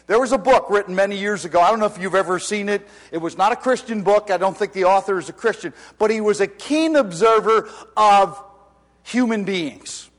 There 0.06 0.18
was 0.18 0.32
a 0.32 0.38
book 0.38 0.70
written 0.70 0.94
many 0.94 1.18
years 1.18 1.44
ago. 1.44 1.60
I 1.60 1.70
don't 1.70 1.80
know 1.80 1.86
if 1.86 1.98
you've 1.98 2.14
ever 2.14 2.38
seen 2.38 2.68
it. 2.68 2.86
It 3.12 3.18
was 3.18 3.36
not 3.36 3.52
a 3.52 3.56
Christian 3.56 4.02
book. 4.02 4.30
I 4.30 4.38
don't 4.38 4.56
think 4.56 4.72
the 4.72 4.84
author 4.84 5.18
is 5.18 5.28
a 5.28 5.34
Christian, 5.34 5.74
but 5.98 6.10
he 6.10 6.20
was 6.20 6.40
a 6.40 6.46
keen 6.46 6.96
observer 6.96 7.68
of 7.96 8.42
human 9.08 9.44
beings. 9.44 10.10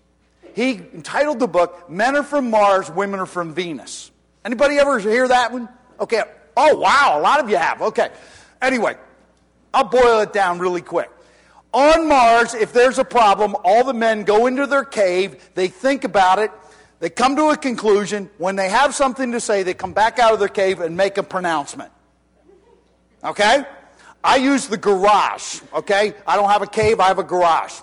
He 0.55 0.73
entitled 0.73 1.39
the 1.39 1.47
book 1.47 1.89
Men 1.89 2.15
Are 2.15 2.23
From 2.23 2.49
Mars, 2.49 2.89
Women 2.89 3.19
Are 3.19 3.25
From 3.25 3.53
Venus. 3.53 4.11
Anybody 4.43 4.77
ever 4.77 4.99
hear 4.99 5.27
that 5.27 5.51
one? 5.51 5.69
Okay. 5.99 6.23
Oh, 6.57 6.75
wow. 6.75 7.19
A 7.19 7.21
lot 7.21 7.39
of 7.39 7.49
you 7.49 7.57
have. 7.57 7.81
Okay. 7.81 8.09
Anyway, 8.61 8.97
I'll 9.73 9.85
boil 9.85 10.19
it 10.21 10.33
down 10.33 10.59
really 10.59 10.81
quick. 10.81 11.09
On 11.71 12.07
Mars, 12.07 12.55
if 12.55 12.73
there's 12.73 12.97
a 12.97 13.05
problem, 13.05 13.55
all 13.63 13.83
the 13.83 13.93
men 13.93 14.23
go 14.23 14.47
into 14.47 14.65
their 14.65 14.83
cave, 14.83 15.51
they 15.53 15.67
think 15.67 16.03
about 16.03 16.39
it, 16.39 16.51
they 16.99 17.11
come 17.11 17.35
to 17.35 17.49
a 17.49 17.57
conclusion. 17.57 18.29
When 18.39 18.55
they 18.55 18.69
have 18.69 18.95
something 18.95 19.31
to 19.33 19.39
say, 19.39 19.61
they 19.61 19.75
come 19.75 19.93
back 19.93 20.17
out 20.17 20.33
of 20.33 20.39
their 20.39 20.47
cave 20.47 20.79
and 20.79 20.97
make 20.97 21.19
a 21.19 21.23
pronouncement. 21.23 21.91
Okay? 23.23 23.63
I 24.23 24.37
use 24.37 24.67
the 24.67 24.77
garage. 24.77 25.61
Okay? 25.73 26.15
I 26.25 26.35
don't 26.35 26.49
have 26.49 26.63
a 26.63 26.67
cave, 26.67 26.99
I 26.99 27.07
have 27.07 27.19
a 27.19 27.23
garage. 27.23 27.79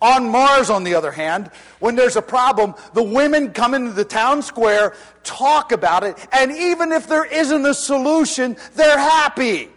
On 0.00 0.28
Mars, 0.28 0.70
on 0.70 0.84
the 0.84 0.94
other 0.94 1.10
hand, 1.10 1.50
when 1.80 1.96
there's 1.96 2.14
a 2.14 2.22
problem, 2.22 2.74
the 2.94 3.02
women 3.02 3.52
come 3.52 3.74
into 3.74 3.92
the 3.92 4.04
town 4.04 4.42
square, 4.42 4.94
talk 5.24 5.72
about 5.72 6.04
it, 6.04 6.16
and 6.30 6.52
even 6.52 6.92
if 6.92 7.08
there 7.08 7.24
isn't 7.24 7.66
a 7.66 7.74
solution, 7.74 8.56
they're 8.74 8.98
happy. 8.98 9.70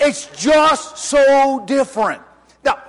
It's 0.00 0.26
just 0.36 0.96
so 0.98 1.64
different. 1.66 2.22
Now, 2.64 2.82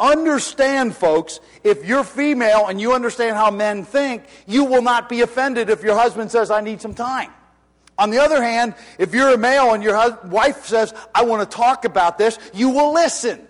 understand, 0.00 0.96
folks, 0.96 1.40
if 1.62 1.84
you're 1.84 2.04
female 2.04 2.68
and 2.68 2.80
you 2.80 2.94
understand 2.94 3.36
how 3.36 3.50
men 3.50 3.84
think, 3.84 4.24
you 4.46 4.64
will 4.64 4.82
not 4.82 5.10
be 5.10 5.20
offended 5.20 5.68
if 5.68 5.82
your 5.82 5.94
husband 5.94 6.30
says, 6.30 6.50
I 6.50 6.62
need 6.62 6.80
some 6.80 6.94
time. 6.94 7.30
On 7.98 8.08
the 8.08 8.18
other 8.18 8.42
hand, 8.42 8.74
if 8.98 9.14
you're 9.14 9.34
a 9.34 9.38
male 9.38 9.74
and 9.74 9.82
your 9.82 10.18
wife 10.24 10.64
says, 10.64 10.94
I 11.14 11.24
want 11.24 11.48
to 11.48 11.56
talk 11.56 11.84
about 11.84 12.16
this, 12.16 12.38
you 12.54 12.70
will 12.70 12.94
listen. 12.94 13.46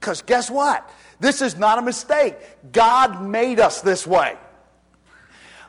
Because 0.00 0.22
guess 0.22 0.50
what? 0.50 0.88
This 1.20 1.42
is 1.42 1.56
not 1.56 1.78
a 1.78 1.82
mistake. 1.82 2.36
God 2.72 3.22
made 3.22 3.60
us 3.60 3.82
this 3.82 4.06
way. 4.06 4.36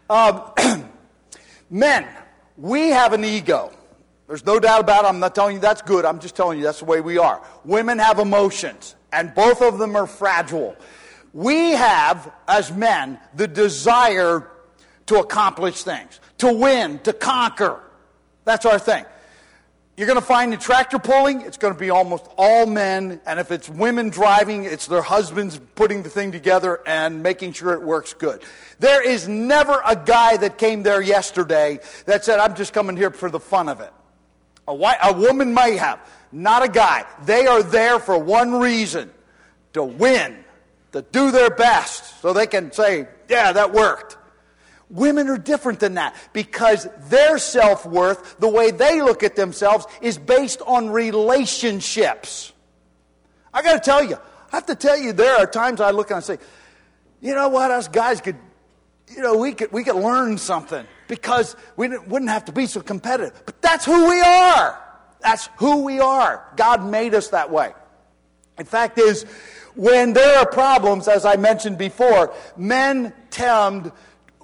Um, 0.10 0.42
men, 1.70 2.08
we 2.58 2.90
have 2.90 3.14
an 3.14 3.24
ego. 3.24 3.72
There's 4.28 4.46
no 4.46 4.60
doubt 4.60 4.80
about 4.80 5.04
it. 5.04 5.10
I'm 5.10 5.20
not 5.20 5.36
telling 5.36 5.56
you 5.56 5.62
that's 5.62 5.82
good. 5.82 6.06
I'm 6.06 6.20
just 6.20 6.36
telling 6.36 6.58
you 6.58 6.64
that's 6.64 6.80
the 6.80 6.86
way 6.86 7.02
we 7.02 7.18
are. 7.18 7.42
Women 7.66 8.00
have 8.00 8.18
emotions, 8.18 8.96
and 9.12 9.36
both 9.36 9.62
of 9.62 9.78
them 9.78 9.96
are 9.98 10.08
fragile. 10.08 10.76
We 11.34 11.72
have, 11.72 12.32
as 12.48 12.72
men, 12.72 13.20
the 13.36 13.48
desire 13.48 14.50
to 15.08 15.20
accomplish 15.20 15.84
things, 15.84 16.20
to 16.38 16.52
win, 16.54 17.00
to 17.00 17.12
conquer. 17.12 17.82
That's 18.46 18.66
our 18.66 18.80
thing. 18.80 19.06
You're 19.98 20.08
going 20.08 20.20
to 20.20 20.26
find 20.26 20.54
the 20.54 20.58
tractor 20.58 21.00
pulling, 21.00 21.42
it's 21.42 21.58
going 21.58 21.74
to 21.74 21.80
be 21.80 21.90
almost 21.90 22.26
all 22.38 22.66
men. 22.66 23.20
And 23.26 23.40
if 23.40 23.52
it's 23.52 23.70
women 23.70 24.10
driving, 24.10 24.64
it's 24.64 24.88
their 24.88 25.02
husbands 25.02 25.60
putting 25.76 26.02
the 26.02 26.10
thing 26.10 26.32
together 26.32 26.80
and 26.88 27.22
making 27.22 27.54
sure 27.54 27.74
it 27.74 27.82
works 27.82 28.14
good. 28.14 28.42
There 28.80 29.08
is 29.08 29.28
never 29.28 29.82
a 29.86 29.96
guy 29.96 30.38
that 30.38 30.58
came 30.58 30.84
there 30.84 31.02
yesterday 31.02 31.80
that 32.06 32.24
said, 32.24 32.40
I'm 32.40 32.56
just 32.56 32.72
coming 32.72 32.96
here 32.96 33.12
for 33.12 33.30
the 33.30 33.40
fun 33.40 33.68
of 33.68 33.82
it. 33.82 33.92
A, 34.68 34.74
white, 34.74 34.98
a 35.04 35.14
woman 35.14 35.54
may 35.54 35.76
have, 35.76 36.00
not 36.32 36.64
a 36.64 36.70
guy. 36.70 37.06
They 37.26 37.46
are 37.46 37.62
there 37.62 38.00
for 38.00 38.18
one 38.18 38.54
reason 38.54 39.12
to 39.74 39.84
win, 39.84 40.44
to 40.94 41.02
do 41.02 41.32
their 41.32 41.50
best, 41.50 42.22
so 42.22 42.32
they 42.32 42.48
can 42.48 42.72
say, 42.72 43.08
Yeah, 43.28 43.52
that 43.52 43.74
worked. 43.74 44.18
Women 44.92 45.30
are 45.30 45.38
different 45.38 45.80
than 45.80 45.94
that 45.94 46.16
because 46.34 46.88
their 47.08 47.38
self 47.38 47.86
worth, 47.86 48.38
the 48.40 48.50
way 48.50 48.72
they 48.72 49.02
look 49.02 49.24
at 49.24 49.38
themselves, 49.38 49.88
is 50.02 50.18
based 50.18 50.62
on 50.68 50.90
relationships. 50.90 52.52
I 53.54 53.62
got 53.62 53.74
to 53.74 53.80
tell 53.80 54.04
you, 54.04 54.16
I 54.16 54.56
have 54.58 54.66
to 54.66 54.76
tell 54.76 54.98
you, 54.98 55.14
there 55.14 55.38
are 55.38 55.48
times 55.48 55.80
I 55.80 55.92
look 55.92 56.12
and 56.12 56.18
I 56.18 56.20
say, 56.20 56.40
you 57.22 57.34
know 57.34 57.48
what, 57.48 57.72
us 57.72 57.88
guys 57.88 58.20
could, 58.20 58.36
you 59.16 59.22
know, 59.22 59.38
we 59.38 59.54
could, 59.54 59.72
we 59.72 59.86
could 59.86 59.96
learn 59.96 60.38
something 60.38 60.86
because 61.08 61.56
we 61.78 61.88
wouldn't 61.88 62.30
have 62.30 62.46
to 62.46 62.52
be 62.52 62.66
so 62.66 62.82
competitive. 62.82 63.44
But 63.46 63.62
that's 63.62 63.86
who 63.86 64.10
we 64.10 64.20
are. 64.20 64.78
That's 65.22 65.50
who 65.56 65.84
we 65.84 66.02
are. 66.02 66.46
God 66.58 66.86
made 66.86 67.16
us 67.16 67.30
that 67.30 67.50
way. 67.50 67.74
In 68.58 68.66
fact, 68.66 68.98
is 68.98 69.24
when 69.76 70.12
there 70.12 70.40
are 70.40 70.46
problems, 70.46 71.08
as 71.08 71.26
I 71.26 71.38
mentioned 71.38 71.78
before, 71.78 72.34
men 72.58 73.14
tend 73.30 73.94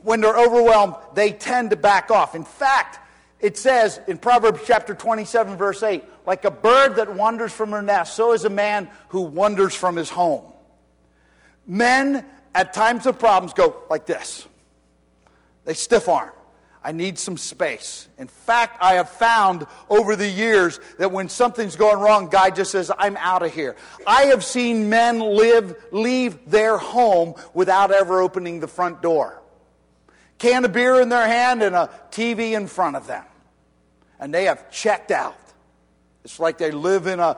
when 0.07 0.21
they're 0.21 0.39
overwhelmed, 0.39 0.95
they 1.15 1.33
tend 1.33 1.69
to 1.71 1.75
back 1.75 2.11
off. 2.11 2.33
In 2.33 2.45
fact, 2.45 2.97
it 3.41 3.57
says 3.57 3.99
in 4.07 4.17
Proverbs 4.17 4.61
chapter 4.65 4.95
27, 4.95 5.57
verse 5.57 5.83
8, 5.83 6.01
like 6.25 6.45
a 6.45 6.49
bird 6.49 6.95
that 6.95 7.13
wanders 7.13 7.51
from 7.51 7.71
her 7.71 7.81
nest, 7.81 8.15
so 8.15 8.31
is 8.31 8.45
a 8.45 8.49
man 8.49 8.87
who 9.09 9.23
wanders 9.23 9.75
from 9.75 9.97
his 9.97 10.09
home. 10.09 10.45
Men, 11.65 12.25
at 12.55 12.71
times 12.71 13.05
of 13.05 13.19
problems, 13.19 13.51
go 13.51 13.83
like 13.89 14.05
this. 14.05 14.47
They 15.65 15.73
stiff 15.73 16.07
arm. 16.07 16.31
I 16.81 16.93
need 16.93 17.19
some 17.19 17.35
space. 17.35 18.07
In 18.17 18.27
fact, 18.29 18.77
I 18.81 18.93
have 18.93 19.09
found 19.09 19.67
over 19.89 20.15
the 20.15 20.29
years 20.29 20.79
that 20.99 21.11
when 21.11 21.27
something's 21.27 21.75
going 21.75 21.99
wrong, 21.99 22.29
guy 22.29 22.49
just 22.51 22.71
says, 22.71 22.89
I'm 22.97 23.17
out 23.17 23.43
of 23.43 23.53
here. 23.53 23.75
I 24.07 24.27
have 24.27 24.45
seen 24.45 24.89
men 24.89 25.19
live, 25.19 25.75
leave 25.91 26.49
their 26.49 26.77
home 26.77 27.35
without 27.53 27.91
ever 27.91 28.21
opening 28.21 28.61
the 28.61 28.69
front 28.69 29.01
door 29.01 29.41
can 30.38 30.65
of 30.65 30.74
beer 30.74 31.01
in 31.01 31.10
their 31.10 31.27
hand 31.27 31.63
and 31.63 31.75
a 31.75 31.89
TV 32.12 32.56
in 32.56 32.67
front 32.67 32.96
of 32.96 33.08
them. 33.08 33.24
And 34.20 34.34
they 34.34 34.46
have 34.46 34.72
checked 34.72 35.12
out. 35.12 35.38
It's 36.24 36.39
like 36.39 36.58
they 36.58 36.72
live 36.72 37.08
in 37.08 37.20
a, 37.20 37.38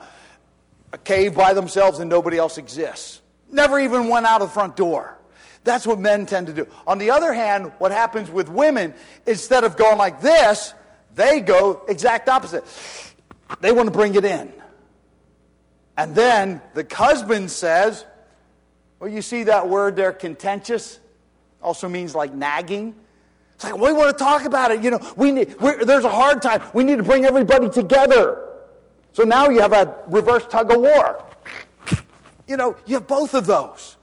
a 0.92 0.98
cave 0.98 1.34
by 1.34 1.54
themselves 1.54 1.98
and 1.98 2.10
nobody 2.10 2.38
else 2.38 2.58
exists. 2.58 3.20
Never 3.50 3.78
even 3.78 4.08
went 4.08 4.26
out 4.26 4.42
of 4.42 4.48
the 4.48 4.54
front 4.54 4.76
door. 4.76 5.16
That's 5.64 5.86
what 5.86 5.98
men 5.98 6.26
tend 6.26 6.46
to 6.46 6.52
do. 6.52 6.66
On 6.86 6.98
the 6.98 7.10
other 7.10 7.32
hand, 7.32 7.72
what 7.78 7.92
happens 7.92 8.30
with 8.30 8.48
women, 8.48 8.94
instead 9.26 9.64
of 9.64 9.76
going 9.76 9.98
like 9.98 10.20
this, 10.20 10.72
they 11.14 11.40
go 11.40 11.82
exact 11.88 12.28
opposite. 12.28 12.64
They 13.60 13.72
want 13.72 13.88
to 13.88 13.92
bring 13.92 14.14
it 14.14 14.24
in. 14.24 14.52
And 15.96 16.14
then 16.14 16.62
the 16.74 16.86
husband 16.90 17.50
says, 17.50 18.04
Well, 18.98 19.10
you 19.10 19.20
see 19.20 19.44
that 19.44 19.68
word 19.68 19.96
there, 19.96 20.12
contentious? 20.12 20.98
Also 21.62 21.88
means 21.88 22.14
like 22.14 22.34
nagging. 22.34 22.94
It's 23.54 23.64
like, 23.64 23.76
we 23.76 23.92
want 23.92 24.16
to 24.16 24.24
talk 24.24 24.44
about 24.44 24.70
it. 24.70 24.82
You 24.82 24.92
know, 24.92 25.12
we 25.16 25.32
need, 25.32 25.50
there's 25.58 26.04
a 26.04 26.10
hard 26.10 26.40
time. 26.40 26.62
We 26.72 26.82
need 26.82 26.96
to 26.96 27.02
bring 27.02 27.26
everybody 27.26 27.68
together. 27.68 28.48
So 29.12 29.24
now 29.24 29.48
you 29.48 29.60
have 29.60 29.72
a 29.72 29.96
reverse 30.06 30.46
tug 30.46 30.70
of 30.70 30.80
war. 30.80 31.24
You 32.46 32.56
know, 32.56 32.76
you 32.86 32.94
have 32.94 33.06
both 33.06 33.34
of 33.34 33.46
those. 33.46 33.96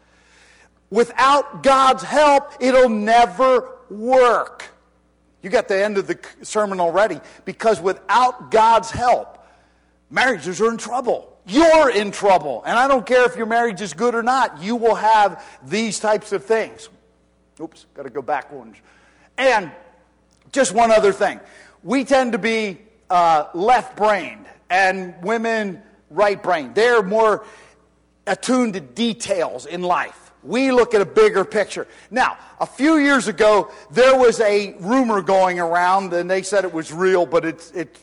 Without 0.89 1.63
God's 1.63 2.03
help, 2.03 2.53
it'll 2.59 2.89
never 2.89 3.77
work. 3.89 4.63
You 5.41 5.49
got 5.49 5.67
the 5.67 5.83
end 5.83 5.97
of 5.97 6.07
the 6.07 6.19
sermon 6.43 6.79
already 6.79 7.19
because 7.45 7.81
without 7.81 8.51
God's 8.51 8.91
help, 8.91 9.45
marriages 10.09 10.61
are 10.61 10.69
in 10.69 10.77
trouble. 10.77 11.37
You're 11.45 11.89
in 11.89 12.11
trouble. 12.11 12.63
And 12.65 12.77
I 12.77 12.87
don't 12.87 13.05
care 13.05 13.25
if 13.25 13.35
your 13.35 13.45
marriage 13.45 13.81
is 13.81 13.93
good 13.93 14.13
or 14.13 14.23
not, 14.23 14.61
you 14.61 14.75
will 14.75 14.95
have 14.95 15.43
these 15.65 15.99
types 15.99 16.31
of 16.31 16.43
things. 16.45 16.89
Oops, 17.59 17.85
got 17.93 18.03
to 18.03 18.09
go 18.09 18.21
back 18.21 18.51
one. 18.51 18.75
And 19.37 19.71
just 20.51 20.73
one 20.73 20.91
other 20.91 21.11
thing. 21.11 21.39
We 21.83 22.05
tend 22.05 22.33
to 22.33 22.37
be 22.37 22.79
uh, 23.09 23.45
left 23.53 23.95
brained, 23.95 24.45
and 24.69 25.15
women 25.23 25.81
right 26.09 26.41
brained. 26.41 26.75
They're 26.75 27.03
more 27.03 27.45
attuned 28.25 28.73
to 28.73 28.79
details 28.79 29.65
in 29.65 29.81
life. 29.81 30.31
We 30.43 30.71
look 30.71 30.93
at 30.93 31.01
a 31.01 31.05
bigger 31.05 31.43
picture. 31.43 31.87
Now, 32.11 32.37
a 32.59 32.65
few 32.65 32.97
years 32.97 33.27
ago, 33.27 33.71
there 33.91 34.17
was 34.17 34.39
a 34.39 34.75
rumor 34.79 35.21
going 35.21 35.59
around, 35.59 36.13
and 36.13 36.29
they 36.29 36.41
said 36.41 36.63
it 36.63 36.73
was 36.73 36.91
real, 36.93 37.25
but 37.25 37.43
it, 37.43 37.71
it 37.73 37.97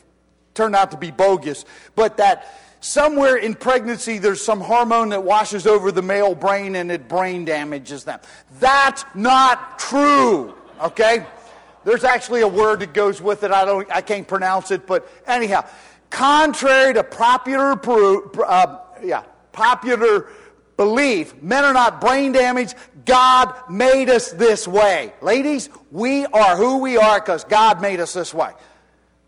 turned 0.53 0.75
out 0.75 0.91
to 0.91 0.97
be 0.97 1.11
bogus. 1.11 1.65
But 1.95 2.17
that 2.17 2.64
somewhere 2.85 3.37
in 3.37 3.55
pregnancy 3.55 4.17
there's 4.17 4.43
some 4.43 4.61
hormone 4.61 5.09
that 5.09 5.23
washes 5.23 5.65
over 5.67 5.91
the 5.91 6.01
male 6.01 6.35
brain 6.35 6.75
and 6.75 6.91
it 6.91 7.07
brain 7.07 7.45
damages 7.45 8.03
them. 8.03 8.19
That's 8.59 9.03
not 9.13 9.79
true, 9.79 10.55
okay? 10.81 11.25
There's 11.83 12.03
actually 12.03 12.41
a 12.41 12.47
word 12.47 12.79
that 12.79 12.93
goes 12.93 13.21
with 13.21 13.43
it. 13.43 13.51
I 13.51 13.65
don't 13.65 13.89
I 13.91 14.01
can't 14.01 14.27
pronounce 14.27 14.71
it, 14.71 14.87
but 14.87 15.07
anyhow, 15.27 15.65
Contrary 16.15 16.93
to 16.93 17.03
popular, 17.03 17.73
uh, 18.45 18.77
yeah, 19.03 19.23
popular 19.51 20.27
belief, 20.77 21.41
men 21.41 21.65
are 21.65 21.73
not 21.73 21.99
brain 21.99 22.31
damaged. 22.31 22.75
God 23.03 23.53
made 23.69 24.09
us 24.09 24.31
this 24.31 24.65
way. 24.65 25.13
Ladies, 25.21 25.69
we 25.91 26.25
are 26.27 26.55
who 26.55 26.77
we 26.77 26.95
are 26.95 27.19
because 27.19 27.43
God 27.43 27.81
made 27.81 27.99
us 27.99 28.13
this 28.13 28.33
way. 28.33 28.53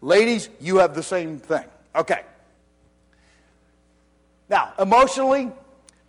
Ladies, 0.01 0.49
you 0.61 0.77
have 0.77 0.95
the 0.95 1.03
same 1.03 1.39
thing. 1.39 1.65
Okay. 1.93 2.21
Now, 4.49 4.73
emotionally, 4.79 5.51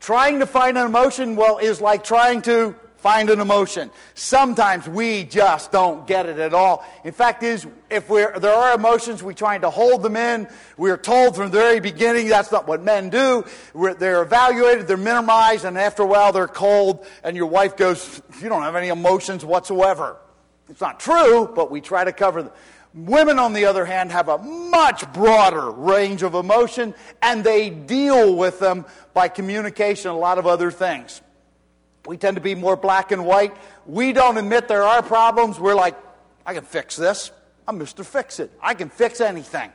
trying 0.00 0.38
to 0.40 0.46
find 0.46 0.78
an 0.78 0.86
emotion, 0.86 1.36
well, 1.36 1.58
is 1.58 1.80
like 1.80 2.04
trying 2.04 2.42
to 2.42 2.74
find 2.98 3.30
an 3.30 3.40
emotion. 3.40 3.90
Sometimes 4.14 4.88
we 4.88 5.24
just 5.24 5.70
don't 5.70 6.06
get 6.06 6.26
it 6.26 6.38
at 6.38 6.52
all. 6.52 6.84
In 7.04 7.12
fact, 7.12 7.42
is 7.42 7.66
if 7.90 8.08
we're, 8.08 8.38
there 8.38 8.52
are 8.52 8.74
emotions, 8.74 9.22
we're 9.22 9.32
trying 9.32 9.60
to 9.62 9.70
hold 9.70 10.02
them 10.02 10.16
in. 10.16 10.48
We're 10.76 10.96
told 10.96 11.36
from 11.36 11.50
the 11.50 11.58
very 11.58 11.80
beginning 11.80 12.28
that's 12.28 12.50
not 12.50 12.66
what 12.66 12.82
men 12.82 13.08
do. 13.08 13.44
We're, 13.72 13.94
they're 13.94 14.22
evaluated, 14.22 14.88
they're 14.88 14.96
minimized, 14.96 15.64
and 15.64 15.78
after 15.78 16.02
a 16.02 16.06
while 16.06 16.32
they're 16.32 16.48
cold, 16.48 17.06
and 17.22 17.36
your 17.36 17.46
wife 17.46 17.76
goes, 17.76 18.20
You 18.40 18.48
don't 18.48 18.62
have 18.62 18.76
any 18.76 18.88
emotions 18.88 19.44
whatsoever. 19.44 20.16
It's 20.68 20.80
not 20.80 21.00
true, 21.00 21.50
but 21.54 21.70
we 21.70 21.80
try 21.80 22.04
to 22.04 22.12
cover 22.12 22.42
them. 22.42 22.52
Women, 22.94 23.38
on 23.38 23.52
the 23.52 23.66
other 23.66 23.84
hand, 23.84 24.12
have 24.12 24.28
a 24.28 24.38
much 24.38 25.10
broader 25.12 25.70
range 25.70 26.22
of 26.22 26.34
emotion, 26.34 26.94
and 27.22 27.44
they 27.44 27.70
deal 27.70 28.34
with 28.34 28.58
them 28.58 28.86
by 29.12 29.28
communication, 29.28 30.10
a 30.10 30.16
lot 30.16 30.38
of 30.38 30.46
other 30.46 30.70
things. 30.70 31.20
We 32.06 32.16
tend 32.16 32.36
to 32.36 32.40
be 32.40 32.54
more 32.54 32.76
black 32.76 33.12
and 33.12 33.26
white. 33.26 33.54
We 33.84 34.12
don't 34.12 34.38
admit 34.38 34.68
there 34.68 34.84
are 34.84 35.02
problems. 35.02 35.60
We're 35.60 35.74
like, 35.74 35.96
I 36.46 36.54
can 36.54 36.64
fix 36.64 36.96
this. 36.96 37.30
I'm 37.66 37.78
Mr. 37.78 38.04
Fix 38.04 38.40
It. 38.40 38.50
I 38.62 38.72
can 38.72 38.88
fix 38.88 39.20
anything. 39.20 39.70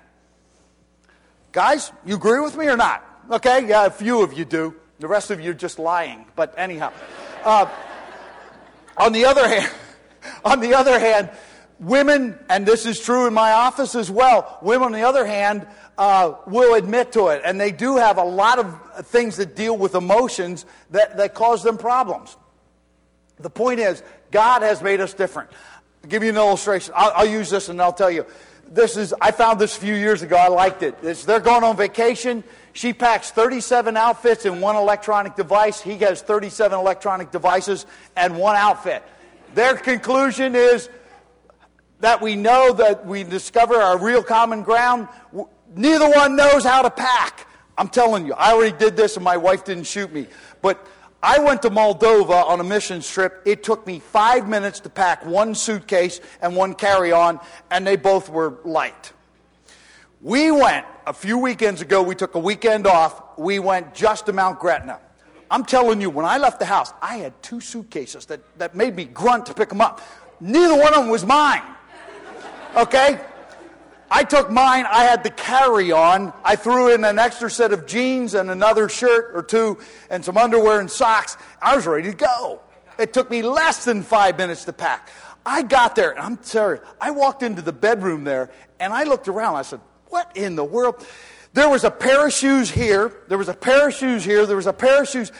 Guys, 1.51 1.91
you 2.03 2.15
agree 2.15 2.39
with 2.39 2.57
me 2.57 2.65
or 2.65 2.75
not? 2.75 3.05
Okay, 3.29 3.67
yeah, 3.67 3.85
a 3.85 3.91
few 3.91 4.23
of 4.23 4.33
you 4.33 4.45
do. 4.45 4.73
The 4.99 5.07
rest 5.07 5.29
of 5.29 5.39
you 5.39 5.51
are 5.51 5.53
just 5.55 5.77
lying. 5.77 6.25
But 6.35 6.55
anyhow, 6.57 6.91
uh, 7.43 7.69
on 8.97 9.13
the 9.13 9.25
other 9.25 9.47
hand, 9.59 9.71
on 10.43 10.59
the 10.59 10.73
other 10.73 10.99
hand, 10.99 11.29
women, 11.83 12.37
and 12.49 12.65
this 12.65 12.85
is 12.85 12.99
true 12.99 13.27
in 13.27 13.33
my 13.33 13.51
office 13.51 13.95
as 13.95 14.09
well. 14.09 14.57
Women, 14.61 14.87
on 14.87 14.91
the 14.93 15.03
other 15.03 15.25
hand, 15.25 15.67
uh, 15.97 16.33
will 16.47 16.73
admit 16.75 17.11
to 17.13 17.27
it, 17.27 17.41
and 17.45 17.59
they 17.59 17.71
do 17.71 17.97
have 17.97 18.17
a 18.17 18.23
lot 18.23 18.59
of 18.59 19.07
things 19.07 19.37
that 19.37 19.55
deal 19.55 19.77
with 19.77 19.95
emotions 19.95 20.65
that, 20.91 21.17
that 21.17 21.33
cause 21.33 21.63
them 21.63 21.77
problems. 21.77 22.35
The 23.39 23.49
point 23.49 23.79
is, 23.79 24.01
God 24.31 24.61
has 24.61 24.81
made 24.81 25.01
us 25.01 25.13
different. 25.13 25.49
I'll 26.03 26.09
give 26.09 26.23
you 26.23 26.29
an 26.29 26.37
illustration. 26.37 26.93
I'll, 26.95 27.11
I'll, 27.15 27.29
use 27.29 27.49
this 27.49 27.69
and 27.69 27.81
I'll 27.81 27.93
tell 27.93 28.11
you. 28.11 28.25
This 28.69 28.97
is, 28.97 29.13
I 29.21 29.31
found 29.31 29.59
this 29.59 29.77
a 29.77 29.79
few 29.79 29.93
years 29.93 30.21
ago. 30.21 30.35
I 30.35 30.47
liked 30.47 30.83
it. 30.83 30.95
It's, 31.03 31.25
they're 31.25 31.39
going 31.39 31.63
on 31.63 31.77
vacation. 31.77 32.43
She 32.71 32.93
packs 32.93 33.29
37 33.29 33.95
outfits 33.97 34.45
in 34.45 34.61
one 34.61 34.75
electronic 34.75 35.35
device. 35.35 35.81
He 35.81 35.97
has 35.97 36.21
37 36.21 36.77
electronic 36.77 37.29
devices 37.31 37.85
and 38.15 38.37
one 38.37 38.55
outfit. 38.55 39.03
Their 39.53 39.75
conclusion 39.75 40.55
is 40.55 40.89
that 42.03 42.21
we 42.21 42.35
know 42.35 42.73
that 42.73 43.05
we 43.05 43.23
discover 43.23 43.75
our 43.75 43.97
real 43.97 44.21
common 44.21 44.61
ground. 44.61 45.07
Neither 45.73 46.09
one 46.09 46.35
knows 46.35 46.65
how 46.65 46.81
to 46.81 46.89
pack. 46.89 47.47
I'm 47.77 47.87
telling 47.87 48.25
you, 48.25 48.33
I 48.33 48.51
already 48.51 48.77
did 48.77 48.97
this 48.97 49.15
and 49.15 49.23
my 49.23 49.37
wife 49.37 49.63
didn't 49.63 49.85
shoot 49.85 50.11
me. 50.11 50.27
But 50.61 50.85
I 51.23 51.39
went 51.39 51.61
to 51.61 51.69
Moldova 51.69 52.45
on 52.45 52.59
a 52.59 52.63
mission 52.63 52.99
trip. 52.99 53.41
It 53.45 53.63
took 53.63 53.87
me 53.87 53.99
five 53.99 54.49
minutes 54.49 54.81
to 54.81 54.89
pack 54.89 55.25
one 55.25 55.55
suitcase 55.55 56.19
and 56.41 56.57
one 56.57 56.73
carry 56.73 57.13
on, 57.13 57.39
and 57.71 57.87
they 57.87 57.95
both 57.95 58.27
were 58.27 58.57
light. 58.65 59.13
We 60.21 60.51
went 60.51 60.85
a 61.07 61.13
few 61.13 61.37
weekends 61.37 61.81
ago, 61.81 62.03
we 62.03 62.15
took 62.15 62.35
a 62.35 62.39
weekend 62.39 62.85
off. 62.85 63.37
We 63.37 63.59
went 63.59 63.95
just 63.95 64.25
to 64.25 64.33
Mount 64.33 64.59
Gretna. 64.59 64.99
I'm 65.49 65.63
telling 65.63 66.01
you, 66.01 66.09
when 66.09 66.25
I 66.25 66.37
left 66.37 66.59
the 66.59 66.65
house, 66.65 66.91
I 67.01 67.15
had 67.15 67.41
two 67.41 67.61
suitcases 67.61 68.25
that, 68.25 68.41
that 68.57 68.75
made 68.75 68.93
me 68.93 69.05
grunt 69.05 69.45
to 69.45 69.53
pick 69.53 69.69
them 69.69 69.79
up. 69.79 70.01
Neither 70.41 70.75
one 70.75 70.93
of 70.93 71.03
them 71.03 71.09
was 71.09 71.25
mine. 71.25 71.61
Okay? 72.75 73.19
I 74.09 74.23
took 74.23 74.51
mine, 74.51 74.85
I 74.87 75.05
had 75.05 75.23
the 75.23 75.31
carry 75.31 75.91
on. 75.91 76.33
I 76.43 76.55
threw 76.55 76.93
in 76.93 77.03
an 77.03 77.17
extra 77.17 77.49
set 77.49 77.73
of 77.73 77.87
jeans 77.87 78.35
and 78.35 78.51
another 78.51 78.87
shirt 78.87 79.31
or 79.33 79.41
two 79.41 79.79
and 80.09 80.23
some 80.23 80.37
underwear 80.37 80.79
and 80.79 80.89
socks. 80.89 81.35
I 81.59 81.75
was 81.75 81.87
ready 81.87 82.11
to 82.11 82.15
go. 82.15 82.61
It 82.99 83.11
took 83.11 83.31
me 83.31 83.41
less 83.41 83.85
than 83.85 84.03
five 84.03 84.37
minutes 84.37 84.65
to 84.65 84.73
pack. 84.73 85.09
I 85.45 85.63
got 85.63 85.95
there, 85.95 86.11
and 86.11 86.19
I'm 86.19 86.43
sorry, 86.43 86.79
I 87.01 87.11
walked 87.11 87.43
into 87.43 87.61
the 87.61 87.73
bedroom 87.73 88.23
there, 88.23 88.51
and 88.79 88.93
I 88.93 89.03
looked 89.03 89.27
around. 89.27 89.55
I 89.55 89.63
said, 89.63 89.81
What 90.07 90.37
in 90.37 90.55
the 90.55 90.63
world? 90.63 91.05
There 91.53 91.69
was 91.69 91.83
a 91.83 91.91
pair 91.91 92.27
of 92.27 92.33
shoes 92.33 92.69
here. 92.69 93.11
There 93.27 93.37
was 93.37 93.49
a 93.49 93.53
pair 93.53 93.87
of 93.87 93.93
shoes 93.93 94.23
here. 94.23 94.45
There 94.45 94.55
was 94.55 94.67
a 94.67 94.73
pair 94.73 95.01
of 95.01 95.09
shoes. 95.09 95.31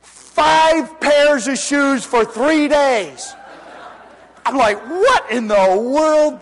Five 0.00 1.00
pairs 1.00 1.48
of 1.48 1.58
shoes 1.58 2.04
for 2.04 2.24
three 2.24 2.68
days. 2.68 3.34
I'm 4.44 4.56
like, 4.56 4.78
What 4.86 5.30
in 5.30 5.48
the 5.48 5.54
world? 5.54 6.40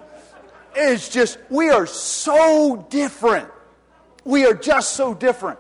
It's 0.77 1.09
just, 1.09 1.39
we 1.49 1.71
are 1.71 1.87
so 1.87 2.87
different. 2.91 3.49
We 4.25 4.45
are 4.45 4.55
just 4.55 4.95
so 4.95 5.15
different. 5.15 5.59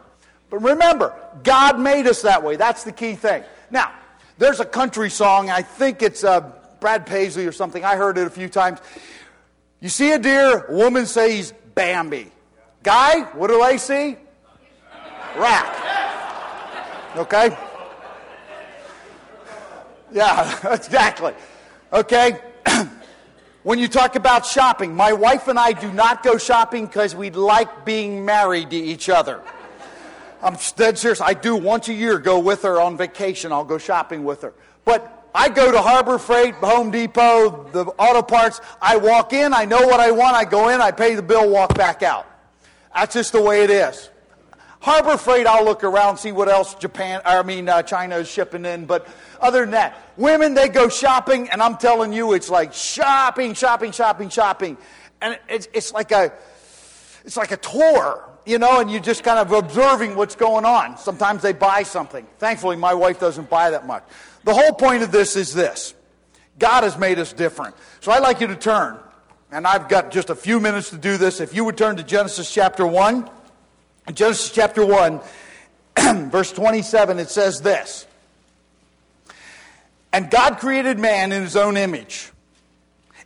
But 0.51 0.63
remember, 0.63 1.15
God 1.43 1.81
made 1.81 2.07
us 2.07 2.23
that 2.23 2.43
way. 2.43 2.57
That's 2.57 2.85
the 2.85 2.93
key 2.93 3.15
thing. 3.15 3.43
Now, 3.71 3.93
there's 4.39 4.61
a 4.61 4.65
country 4.65 5.09
song. 5.09 5.49
I 5.51 5.63
think 5.63 6.03
it's 6.03 6.23
uh, 6.23 6.53
Brad 6.81 7.07
Paisley 7.07 7.47
or 7.47 7.53
something. 7.53 7.85
I 7.85 7.97
heard 7.97 8.19
it 8.19 8.27
a 8.27 8.31
few 8.31 8.49
times. 8.49 8.79
You 9.81 9.89
see 9.89 10.13
a 10.13 10.19
deer, 10.19 10.67
a 10.67 10.73
woman 10.75 11.07
says 11.07 11.53
Bambi. 11.75 12.31
Guy, 12.83 13.23
what 13.33 13.49
do 13.49 13.63
I 13.63 13.77
see? 13.77 14.17
Rat. 15.37 17.13
Okay? 17.17 17.57
Yeah, 20.13 20.73
exactly. 20.75 21.33
Okay? 21.93 22.41
When 23.67 23.81
you 23.81 23.89
talk 23.89 24.15
about 24.15 24.47
shopping, 24.47 24.95
my 24.95 25.13
wife 25.13 25.49
and 25.49 25.59
I 25.59 25.73
do 25.73 25.91
not 25.91 26.23
go 26.23 26.39
shopping 26.39 26.87
because 26.87 27.17
we 27.17 27.31
like 27.31 27.85
being 27.85 28.25
married 28.25 28.71
to 28.71 28.77
each 28.77 29.09
other. 29.09 29.43
I'm 30.41 30.57
dead 30.77 30.97
serious. 30.97 31.21
I 31.21 31.35
do 31.35 31.57
once 31.57 31.89
a 31.89 31.93
year 31.93 32.21
go 32.21 32.39
with 32.39 32.63
her 32.63 32.81
on 32.81 32.97
vacation. 32.97 33.51
I'll 33.51 33.65
go 33.65 33.77
shopping 33.77 34.23
with 34.23 34.43
her. 34.43 34.55
But 34.85 35.29
I 35.35 35.49
go 35.49 35.73
to 35.73 35.83
Harbor 35.83 36.17
Freight, 36.19 36.55
Home 36.55 36.93
Depot, 36.93 37.69
the 37.73 37.87
auto 37.99 38.23
parts. 38.23 38.61
I 38.81 38.99
walk 38.99 39.33
in, 39.33 39.53
I 39.53 39.65
know 39.65 39.85
what 39.85 39.99
I 39.99 40.13
want, 40.13 40.37
I 40.37 40.45
go 40.45 40.69
in, 40.69 40.81
I 40.81 40.93
pay 40.93 41.17
the 41.17 41.23
bill, 41.23 41.51
walk 41.51 41.75
back 41.75 42.05
out. 42.05 42.25
That's 42.95 43.15
just 43.15 43.33
the 43.33 43.43
way 43.43 43.65
it 43.65 43.71
is. 43.71 44.11
Harbor 44.87 45.17
Freight, 45.17 45.49
I'll 45.49 45.65
look 45.65 45.83
around, 45.83 46.19
see 46.19 46.31
what 46.31 46.49
else 46.49 46.77
Japan, 46.77 47.21
I 47.25 47.43
mean, 47.43 47.69
uh, 47.69 47.83
China 47.83 48.19
is 48.19 48.29
shipping 48.29 48.65
in. 48.65 48.87
But 48.87 49.09
other 49.41 49.63
than 49.63 49.73
that, 49.73 49.97
women, 50.17 50.55
they 50.55 50.69
go 50.69 50.89
shopping, 50.89 51.49
and 51.51 51.61
I'm 51.61 51.77
telling 51.77 52.13
you, 52.13 52.35
it's 52.35 52.49
like 52.49 52.73
shopping, 52.73 53.55
shopping, 53.55 53.91
shopping, 53.91 54.29
shopping. 54.29 54.79
And 55.21 55.41
it's, 55.49 55.67
it's 55.73 55.93
like 55.93 56.13
a, 56.13 56.33
it's 57.25 57.37
like 57.37 57.51
a 57.51 57.57
tour, 57.57 58.31
you 58.45 58.61
know, 58.61 58.79
and 58.79 58.89
you're 58.89 59.01
just 59.01 59.25
kind 59.25 59.41
of 59.41 59.51
observing 59.51 60.15
what's 60.15 60.37
going 60.37 60.65
on. 60.65 60.97
Sometimes 60.99 61.43
they 61.43 61.53
buy 61.53 61.83
something. 61.83 62.25
Thankfully, 62.39 62.77
my 62.77 62.95
wife 62.95 63.19
doesn't 63.19 63.51
buy 63.51 63.71
that 63.71 63.89
much. 63.89 64.05
The 64.45 64.55
whole 64.55 64.73
point 64.73 65.03
of 65.03 65.11
this 65.11 65.35
is 65.35 65.53
this 65.53 65.95
God 66.61 66.85
has 66.85 66.97
made 66.97 67.19
us 67.19 67.33
different. 67.33 67.75
So 67.99 68.13
I'd 68.13 68.23
like 68.23 68.41
you 68.41 68.47
to 68.47 68.55
turn, 68.55 68.97
and 69.51 69.67
I've 69.67 69.89
got 69.89 70.13
just 70.13 70.31
a 70.31 70.37
few 70.37 70.61
minutes 70.61 70.91
to 70.91 70.97
do 70.97 71.17
this. 71.17 71.41
If 71.41 71.57
you 71.57 71.65
would 71.65 71.77
turn 71.77 71.97
to 71.97 72.05
Genesis 72.05 72.55
chapter 72.55 72.87
1. 72.87 73.31
Genesis 74.13 74.51
chapter 74.51 74.87
1, 74.87 75.21
verse 76.31 76.53
27, 76.53 77.19
it 77.19 77.29
says 77.29 77.61
this 77.61 78.07
And 80.13 80.31
God 80.31 80.59
created 80.59 80.99
man 80.99 81.33
in 81.33 81.43
his 81.43 81.57
own 81.57 81.77
image. 81.77 82.31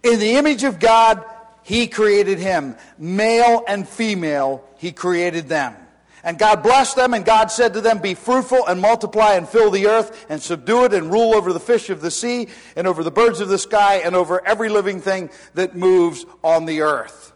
In 0.03 0.19
the 0.19 0.37
image 0.37 0.64
of 0.64 0.81
God, 0.81 1.23
he 1.62 1.87
created 1.87 2.38
him. 2.38 2.77
Male 2.99 3.62
and 3.69 3.87
female, 3.87 4.64
he 4.79 4.93
created 4.93 5.49
them. 5.49 5.77
And 6.25 6.38
God 6.38 6.62
blessed 6.62 6.97
them, 6.97 7.14
and 7.14 7.25
God 7.25 7.51
said 7.51 7.75
to 7.75 7.81
them, 7.81 7.99
Be 7.99 8.14
fruitful 8.14 8.66
and 8.66 8.81
multiply 8.81 9.35
and 9.35 9.49
fill 9.49 9.71
the 9.71 9.87
earth 9.87 10.27
and 10.29 10.40
subdue 10.40 10.85
it 10.85 10.95
and 10.95 11.11
rule 11.11 11.35
over 11.35 11.53
the 11.53 11.61
fish 11.61 11.90
of 11.90 12.01
the 12.01 12.11
sea 12.11 12.49
and 12.77 12.87
over 12.87 13.03
the 13.03 13.11
birds 13.11 13.40
of 13.40 13.49
the 13.49 13.59
sky 13.59 13.97
and 13.97 14.14
over 14.14 14.47
every 14.47 14.71
living 14.71 15.01
thing 15.01 15.31
that 15.55 15.77
moves 15.77 16.25
on 16.43 16.64
the 16.64 16.81
earth. 16.81 17.33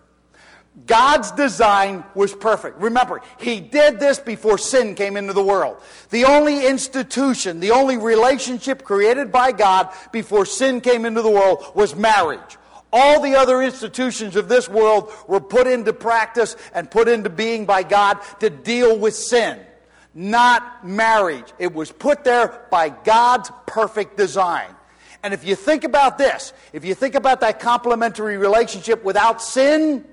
God's 0.86 1.30
design 1.30 2.02
was 2.16 2.34
perfect. 2.34 2.80
Remember, 2.80 3.20
He 3.38 3.60
did 3.60 4.00
this 4.00 4.18
before 4.18 4.58
sin 4.58 4.96
came 4.96 5.16
into 5.16 5.32
the 5.32 5.42
world. 5.42 5.76
The 6.10 6.24
only 6.24 6.66
institution, 6.66 7.60
the 7.60 7.70
only 7.70 7.96
relationship 7.96 8.82
created 8.82 9.30
by 9.30 9.52
God 9.52 9.88
before 10.10 10.44
sin 10.44 10.80
came 10.80 11.04
into 11.04 11.22
the 11.22 11.30
world 11.30 11.64
was 11.74 11.94
marriage. 11.94 12.58
All 12.92 13.20
the 13.20 13.36
other 13.36 13.62
institutions 13.62 14.34
of 14.34 14.48
this 14.48 14.68
world 14.68 15.12
were 15.28 15.40
put 15.40 15.66
into 15.66 15.92
practice 15.92 16.56
and 16.74 16.90
put 16.90 17.08
into 17.08 17.30
being 17.30 17.66
by 17.66 17.84
God 17.84 18.18
to 18.40 18.50
deal 18.50 18.98
with 18.98 19.14
sin, 19.14 19.60
not 20.12 20.86
marriage. 20.86 21.52
It 21.58 21.72
was 21.72 21.92
put 21.92 22.24
there 22.24 22.66
by 22.70 22.88
God's 22.88 23.50
perfect 23.66 24.16
design. 24.16 24.68
And 25.22 25.32
if 25.32 25.44
you 25.44 25.54
think 25.54 25.84
about 25.84 26.18
this, 26.18 26.52
if 26.72 26.84
you 26.84 26.94
think 26.94 27.14
about 27.14 27.40
that 27.40 27.58
complementary 27.58 28.36
relationship 28.36 29.02
without 29.04 29.40
sin, 29.40 30.04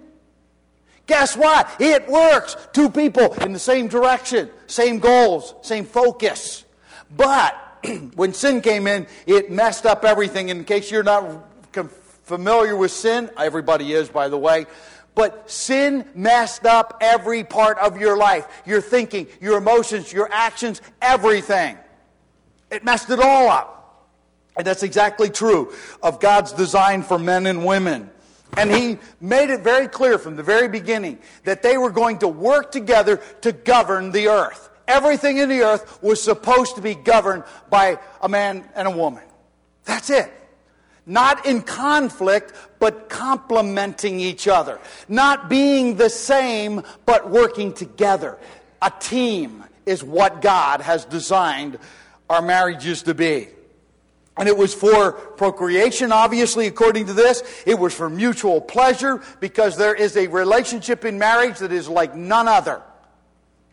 Guess 1.12 1.36
what? 1.36 1.70
It 1.78 2.08
works. 2.08 2.56
Two 2.72 2.90
people 2.90 3.34
in 3.44 3.52
the 3.52 3.60
same 3.60 3.90
direction, 3.90 4.50
same 4.68 5.00
goals, 5.00 5.54
same 5.62 5.84
focus. 5.84 6.64
But 7.18 7.54
when 8.16 8.34
sin 8.34 8.62
came 8.62 8.88
in, 8.88 9.08
it 9.26 9.52
messed 9.52 9.86
up 9.86 10.06
everything. 10.06 10.48
In 10.48 10.64
case 10.64 10.90
you're 10.90 11.04
not 11.04 11.46
familiar 12.24 12.78
with 12.78 12.92
sin, 12.92 13.30
everybody 13.38 13.92
is, 13.92 14.08
by 14.08 14.30
the 14.30 14.38
way. 14.38 14.68
But 15.14 15.52
sin 15.52 16.06
messed 16.16 16.66
up 16.66 17.00
every 17.02 17.44
part 17.44 17.78
of 17.80 18.00
your 18.00 18.16
life 18.16 18.48
your 18.66 18.80
thinking, 18.80 19.28
your 19.42 19.58
emotions, 19.58 20.14
your 20.14 20.32
actions, 20.32 20.82
everything. 21.02 21.78
It 22.70 22.86
messed 22.86 23.10
it 23.10 23.20
all 23.20 23.50
up. 23.50 24.08
And 24.56 24.66
that's 24.66 24.84
exactly 24.84 25.30
true 25.30 25.74
of 26.02 26.22
God's 26.22 26.54
design 26.54 27.04
for 27.04 27.20
men 27.20 27.48
and 27.48 27.66
women. 27.66 28.12
And 28.58 28.72
he 28.72 28.98
made 29.20 29.50
it 29.50 29.62
very 29.62 29.88
clear 29.88 30.18
from 30.18 30.36
the 30.36 30.44
very 30.44 30.68
beginning 30.68 31.20
that 31.46 31.62
they 31.62 31.78
were 31.78 31.90
going 31.90 32.20
to 32.20 32.28
work 32.28 32.72
together 32.72 33.18
to 33.42 33.52
govern 33.52 34.12
the 34.12 34.28
earth. 34.28 34.70
Everything 34.88 35.38
in 35.38 35.48
the 35.48 35.62
earth 35.62 36.02
was 36.04 36.22
supposed 36.22 36.76
to 36.76 36.82
be 36.82 36.96
governed 36.96 37.44
by 37.70 37.98
a 38.22 38.28
man 38.28 38.68
and 38.76 38.88
a 38.88 38.92
woman. 38.92 39.24
That's 39.86 40.10
it. 40.10 40.32
Not 41.06 41.46
in 41.46 41.62
conflict, 41.62 42.54
but 42.80 43.10
complementing 43.10 44.20
each 44.20 44.48
other. 44.48 44.80
Not 45.08 45.50
being 45.50 45.96
the 45.96 46.10
same, 46.10 46.84
but 47.06 47.30
working 47.30 47.74
together. 47.74 48.38
A 48.82 48.92
team 49.00 49.64
is 49.86 50.04
what 50.04 50.42
God 50.42 50.82
has 50.82 51.06
designed 51.06 51.80
our 52.30 52.42
marriages 52.42 53.04
to 53.04 53.14
be. 53.14 53.48
And 54.38 54.48
it 54.48 54.58
was 54.58 54.74
for 54.74 55.12
procreation, 55.12 56.12
obviously, 56.12 56.66
according 56.68 57.08
to 57.08 57.14
this. 57.14 57.44
It 57.66 57.78
was 57.78 57.94
for 57.94 58.10
mutual 58.10 58.62
pleasure 58.62 59.22
because 59.40 59.78
there 59.78 59.94
is 59.94 60.16
a 60.16 60.28
relationship 60.28 61.06
in 61.06 61.20
marriage 61.20 61.60
that 61.60 61.72
is 61.72 61.90
like 61.90 62.16
none 62.16 62.48
other. 62.48 62.82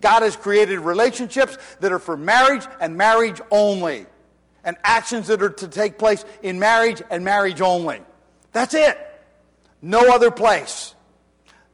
God 0.00 0.22
has 0.22 0.36
created 0.36 0.80
relationships 0.80 1.56
that 1.80 1.92
are 1.92 1.98
for 1.98 2.16
marriage 2.16 2.64
and 2.80 2.96
marriage 2.96 3.40
only, 3.50 4.06
and 4.64 4.76
actions 4.84 5.28
that 5.28 5.42
are 5.42 5.50
to 5.50 5.68
take 5.68 5.98
place 5.98 6.24
in 6.42 6.58
marriage 6.58 7.02
and 7.10 7.24
marriage 7.24 7.60
only. 7.60 8.00
That's 8.52 8.74
it. 8.74 8.98
No 9.80 10.12
other 10.12 10.30
place. 10.30 10.94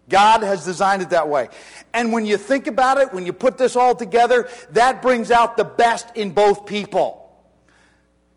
God 0.09 0.43
has 0.43 0.65
designed 0.65 1.03
it 1.03 1.11
that 1.11 1.29
way. 1.29 1.49
And 1.95 2.13
when 2.13 2.27
you 2.27 2.37
think 2.37 2.67
about 2.67 2.99
it, 2.99 3.13
when 3.15 3.25
you 3.25 3.33
put 3.33 3.57
this 3.57 3.77
all 3.77 3.95
together, 3.95 4.49
that 4.71 5.01
brings 5.01 5.31
out 5.31 5.57
the 5.57 5.65
best 5.65 6.15
in 6.15 6.33
both 6.33 6.67
people. 6.67 7.24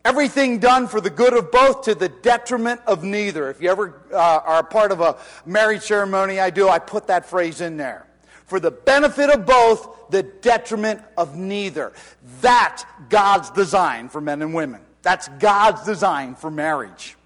Everything 0.07 0.59
done 0.59 0.87
for 0.87 1.01
the 1.01 1.09
good 1.09 1.33
of 1.33 1.51
both 1.51 1.81
to 1.81 1.93
the 1.93 2.07
detriment 2.07 2.79
of 2.87 3.03
neither. 3.03 3.49
If 3.49 3.61
you 3.61 3.69
ever 3.69 3.93
uh, 4.13 4.15
are 4.15 4.59
a 4.59 4.63
part 4.63 4.93
of 4.93 5.01
a 5.01 5.17
marriage 5.45 5.81
ceremony, 5.81 6.39
I 6.39 6.49
do, 6.49 6.69
I 6.69 6.79
put 6.79 7.07
that 7.07 7.25
phrase 7.25 7.59
in 7.59 7.75
there. 7.75 8.07
For 8.45 8.61
the 8.61 8.71
benefit 8.71 9.29
of 9.29 9.45
both, 9.45 10.09
the 10.09 10.23
detriment 10.23 11.01
of 11.17 11.35
neither. 11.35 11.91
That's 12.39 12.85
God's 13.09 13.49
design 13.49 14.07
for 14.07 14.21
men 14.21 14.41
and 14.41 14.53
women. 14.53 14.79
That's 15.01 15.27
God's 15.39 15.83
design 15.83 16.35
for 16.35 16.49
marriage. 16.49 17.17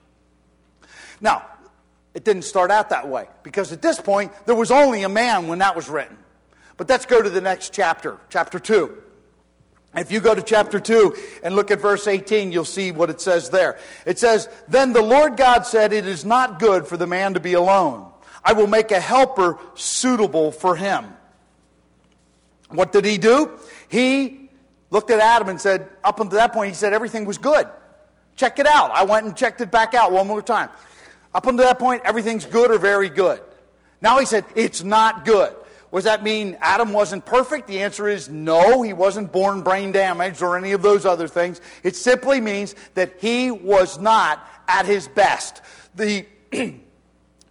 Now, 1.22 1.46
it 2.16 2.24
didn't 2.26 2.46
start 2.46 2.72
out 2.72 2.90
that 2.90 3.08
way 3.08 3.28
because 3.44 3.72
at 3.72 3.84
this 3.84 4.02
point, 4.02 4.32
there 4.48 4.56
was 4.56 4.72
only 4.72 5.04
a 5.04 5.10
man 5.10 5.48
when 5.48 5.60
that 5.60 5.76
was 5.76 5.88
written. 5.88 6.18
But 6.78 6.90
let's 6.90 7.06
go 7.06 7.22
to 7.22 7.30
the 7.30 7.42
next 7.42 7.74
chapter, 7.74 8.18
chapter 8.32 8.58
2. 8.58 9.04
If 9.96 10.12
you 10.12 10.22
go 10.22 10.34
to 10.34 10.42
chapter 10.42 10.80
2 10.80 11.16
and 11.44 11.56
look 11.56 11.70
at 11.70 11.82
verse 11.82 12.08
18, 12.08 12.52
you'll 12.52 12.64
see 12.64 12.92
what 12.92 13.10
it 13.10 13.20
says 13.20 13.50
there. 13.50 13.78
It 14.06 14.20
says, 14.20 14.48
Then 14.70 14.94
the 14.94 15.02
Lord 15.02 15.36
God 15.36 15.66
said, 15.66 15.92
It 15.92 16.08
is 16.08 16.24
not 16.24 16.60
good 16.60 16.88
for 16.88 16.96
the 16.96 17.08
man 17.08 17.34
to 17.34 17.42
be 17.42 17.54
alone. 17.54 18.10
I 18.44 18.54
will 18.54 18.68
make 18.68 18.92
a 18.92 19.00
helper 19.00 19.60
suitable 19.76 20.52
for 20.52 20.76
him. 20.76 21.06
What 22.70 22.94
did 22.94 23.04
he 23.04 23.18
do? 23.18 23.52
He 23.90 24.50
looked 24.92 25.12
at 25.12 25.20
Adam 25.20 25.50
and 25.50 25.60
said, 25.60 25.90
Up 26.04 26.22
until 26.22 26.38
that 26.38 26.54
point, 26.54 26.70
he 26.70 26.76
said 26.76 26.94
everything 26.94 27.26
was 27.26 27.38
good. 27.38 27.68
Check 28.38 28.60
it 28.60 28.66
out. 28.66 28.92
I 28.92 29.04
went 29.04 29.26
and 29.26 29.36
checked 29.36 29.60
it 29.60 29.72
back 29.72 29.94
out 29.94 30.14
one 30.14 30.26
more 30.26 30.42
time. 30.42 30.70
Up 31.34 31.46
until 31.48 31.66
that 31.66 31.80
point, 31.80 32.04
everything's 32.06 32.46
good 32.46 32.72
or 32.72 32.78
very 32.78 33.10
good. 33.10 33.42
Now 34.02 34.20
he 34.20 34.26
said, 34.26 34.46
It's 34.56 34.84
not 34.84 35.26
good. 35.26 35.54
Does 35.94 36.06
that 36.06 36.24
mean 36.24 36.58
Adam 36.62 36.94
wasn't 36.94 37.26
perfect? 37.26 37.68
The 37.68 37.82
answer 37.82 38.08
is 38.08 38.30
no. 38.30 38.82
He 38.82 38.94
wasn't 38.94 39.32
born 39.32 39.62
brain 39.62 39.92
damaged 39.92 40.42
or 40.42 40.58
any 40.58 40.72
of 40.72 40.82
those 40.82 41.06
other 41.06 41.28
things. 41.28 41.60
It 41.84 41.96
simply 41.96 42.40
means 42.40 42.76
that 42.94 43.16
he 43.20 43.52
was 43.52 44.00
not 44.00 44.48
at 44.68 44.86
his 44.86 45.10
best. 45.10 45.62
The, 45.96 46.26
the 46.52 46.80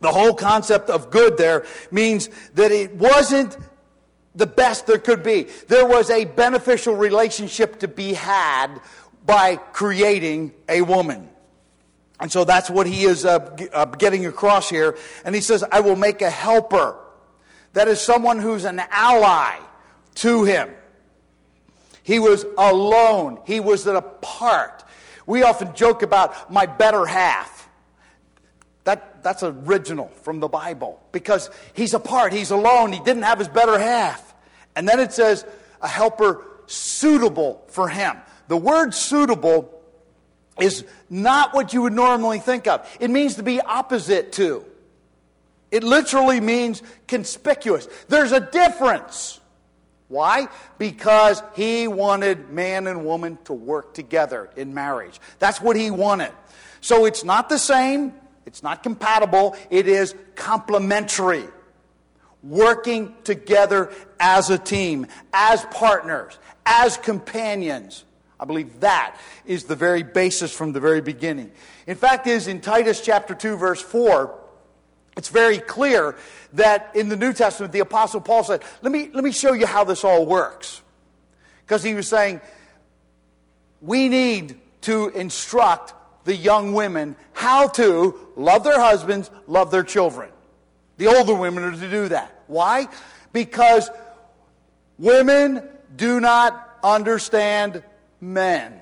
whole 0.04 0.34
concept 0.34 0.88
of 0.88 1.10
good 1.10 1.36
there 1.36 1.66
means 1.90 2.30
that 2.54 2.72
it 2.72 2.94
wasn't 2.94 3.58
the 4.34 4.46
best 4.46 4.86
there 4.86 4.98
could 4.98 5.22
be. 5.22 5.48
There 5.68 5.86
was 5.86 6.08
a 6.08 6.24
beneficial 6.24 6.96
relationship 6.96 7.80
to 7.80 7.88
be 7.88 8.14
had 8.14 8.80
by 9.26 9.56
creating 9.56 10.54
a 10.66 10.80
woman. 10.80 11.28
And 12.18 12.32
so 12.32 12.44
that's 12.44 12.70
what 12.70 12.86
he 12.86 13.04
is 13.04 13.24
uh, 13.24 13.56
uh 13.72 13.84
getting 13.86 14.24
across 14.24 14.70
here. 14.70 14.96
And 15.26 15.34
he 15.34 15.40
says, 15.42 15.62
I 15.70 15.80
will 15.80 15.96
make 15.96 16.22
a 16.22 16.30
helper 16.30 16.96
that 17.72 17.88
is 17.88 18.00
someone 18.00 18.38
who's 18.38 18.64
an 18.64 18.80
ally 18.90 19.56
to 20.16 20.44
him. 20.44 20.70
He 22.02 22.18
was 22.18 22.44
alone, 22.58 23.40
he 23.46 23.60
was 23.60 23.86
apart. 23.86 24.84
We 25.26 25.42
often 25.42 25.74
joke 25.74 26.02
about 26.02 26.50
my 26.50 26.66
better 26.66 27.06
half. 27.06 27.68
That, 28.84 29.22
that's 29.22 29.42
original 29.42 30.08
from 30.22 30.40
the 30.40 30.48
Bible 30.48 31.00
because 31.12 31.50
he's 31.74 31.94
apart, 31.94 32.32
he's 32.32 32.50
alone, 32.50 32.92
he 32.92 32.98
didn't 33.00 33.22
have 33.22 33.38
his 33.38 33.48
better 33.48 33.78
half. 33.78 34.34
And 34.74 34.88
then 34.88 34.98
it 34.98 35.12
says, 35.12 35.44
a 35.82 35.88
helper 35.88 36.44
suitable 36.66 37.62
for 37.68 37.88
him. 37.88 38.16
The 38.48 38.56
word 38.56 38.94
suitable 38.94 39.80
is 40.58 40.84
not 41.08 41.54
what 41.54 41.72
you 41.72 41.82
would 41.82 41.92
normally 41.92 42.38
think 42.38 42.66
of, 42.66 42.88
it 42.98 43.10
means 43.10 43.36
to 43.36 43.42
be 43.42 43.60
opposite 43.60 44.32
to. 44.32 44.64
It 45.70 45.84
literally 45.84 46.40
means 46.40 46.82
conspicuous. 47.06 47.88
There's 48.08 48.32
a 48.32 48.40
difference. 48.40 49.40
Why? 50.08 50.48
Because 50.78 51.40
he 51.54 51.86
wanted 51.86 52.50
man 52.50 52.88
and 52.88 53.04
woman 53.04 53.38
to 53.44 53.52
work 53.52 53.94
together 53.94 54.50
in 54.56 54.74
marriage. 54.74 55.20
That's 55.38 55.60
what 55.60 55.76
he 55.76 55.92
wanted. 55.92 56.32
So 56.80 57.04
it's 57.04 57.22
not 57.22 57.48
the 57.48 57.58
same, 57.58 58.14
it's 58.44 58.62
not 58.62 58.82
compatible, 58.82 59.56
it 59.70 59.86
is 59.86 60.14
complementary. 60.34 61.44
Working 62.42 63.14
together 63.22 63.92
as 64.18 64.50
a 64.50 64.58
team, 64.58 65.06
as 65.32 65.64
partners, 65.66 66.38
as 66.66 66.96
companions. 66.96 68.04
I 68.40 68.46
believe 68.46 68.80
that 68.80 69.16
is 69.44 69.64
the 69.64 69.76
very 69.76 70.02
basis 70.02 70.50
from 70.50 70.72
the 70.72 70.80
very 70.80 71.02
beginning. 71.02 71.52
In 71.86 71.96
fact, 71.96 72.26
is 72.26 72.48
in 72.48 72.62
Titus 72.62 73.02
chapter 73.02 73.34
2 73.34 73.56
verse 73.56 73.82
4, 73.82 74.39
it's 75.16 75.28
very 75.28 75.58
clear 75.58 76.16
that 76.54 76.92
in 76.94 77.08
the 77.08 77.16
New 77.16 77.32
Testament, 77.32 77.72
the 77.72 77.80
Apostle 77.80 78.20
Paul 78.20 78.44
said, 78.44 78.62
Let 78.82 78.92
me, 78.92 79.10
let 79.12 79.24
me 79.24 79.32
show 79.32 79.52
you 79.52 79.66
how 79.66 79.84
this 79.84 80.04
all 80.04 80.24
works. 80.26 80.82
Because 81.62 81.82
he 81.82 81.94
was 81.94 82.08
saying, 82.08 82.40
We 83.80 84.08
need 84.08 84.60
to 84.82 85.08
instruct 85.08 85.94
the 86.24 86.34
young 86.34 86.72
women 86.72 87.16
how 87.32 87.68
to 87.68 88.18
love 88.36 88.64
their 88.64 88.80
husbands, 88.80 89.30
love 89.46 89.70
their 89.70 89.82
children. 89.82 90.30
The 90.96 91.06
older 91.06 91.34
women 91.34 91.64
are 91.64 91.72
to 91.72 91.90
do 91.90 92.08
that. 92.08 92.42
Why? 92.46 92.88
Because 93.32 93.90
women 94.98 95.66
do 95.96 96.20
not 96.20 96.78
understand 96.82 97.82
men. 98.20 98.79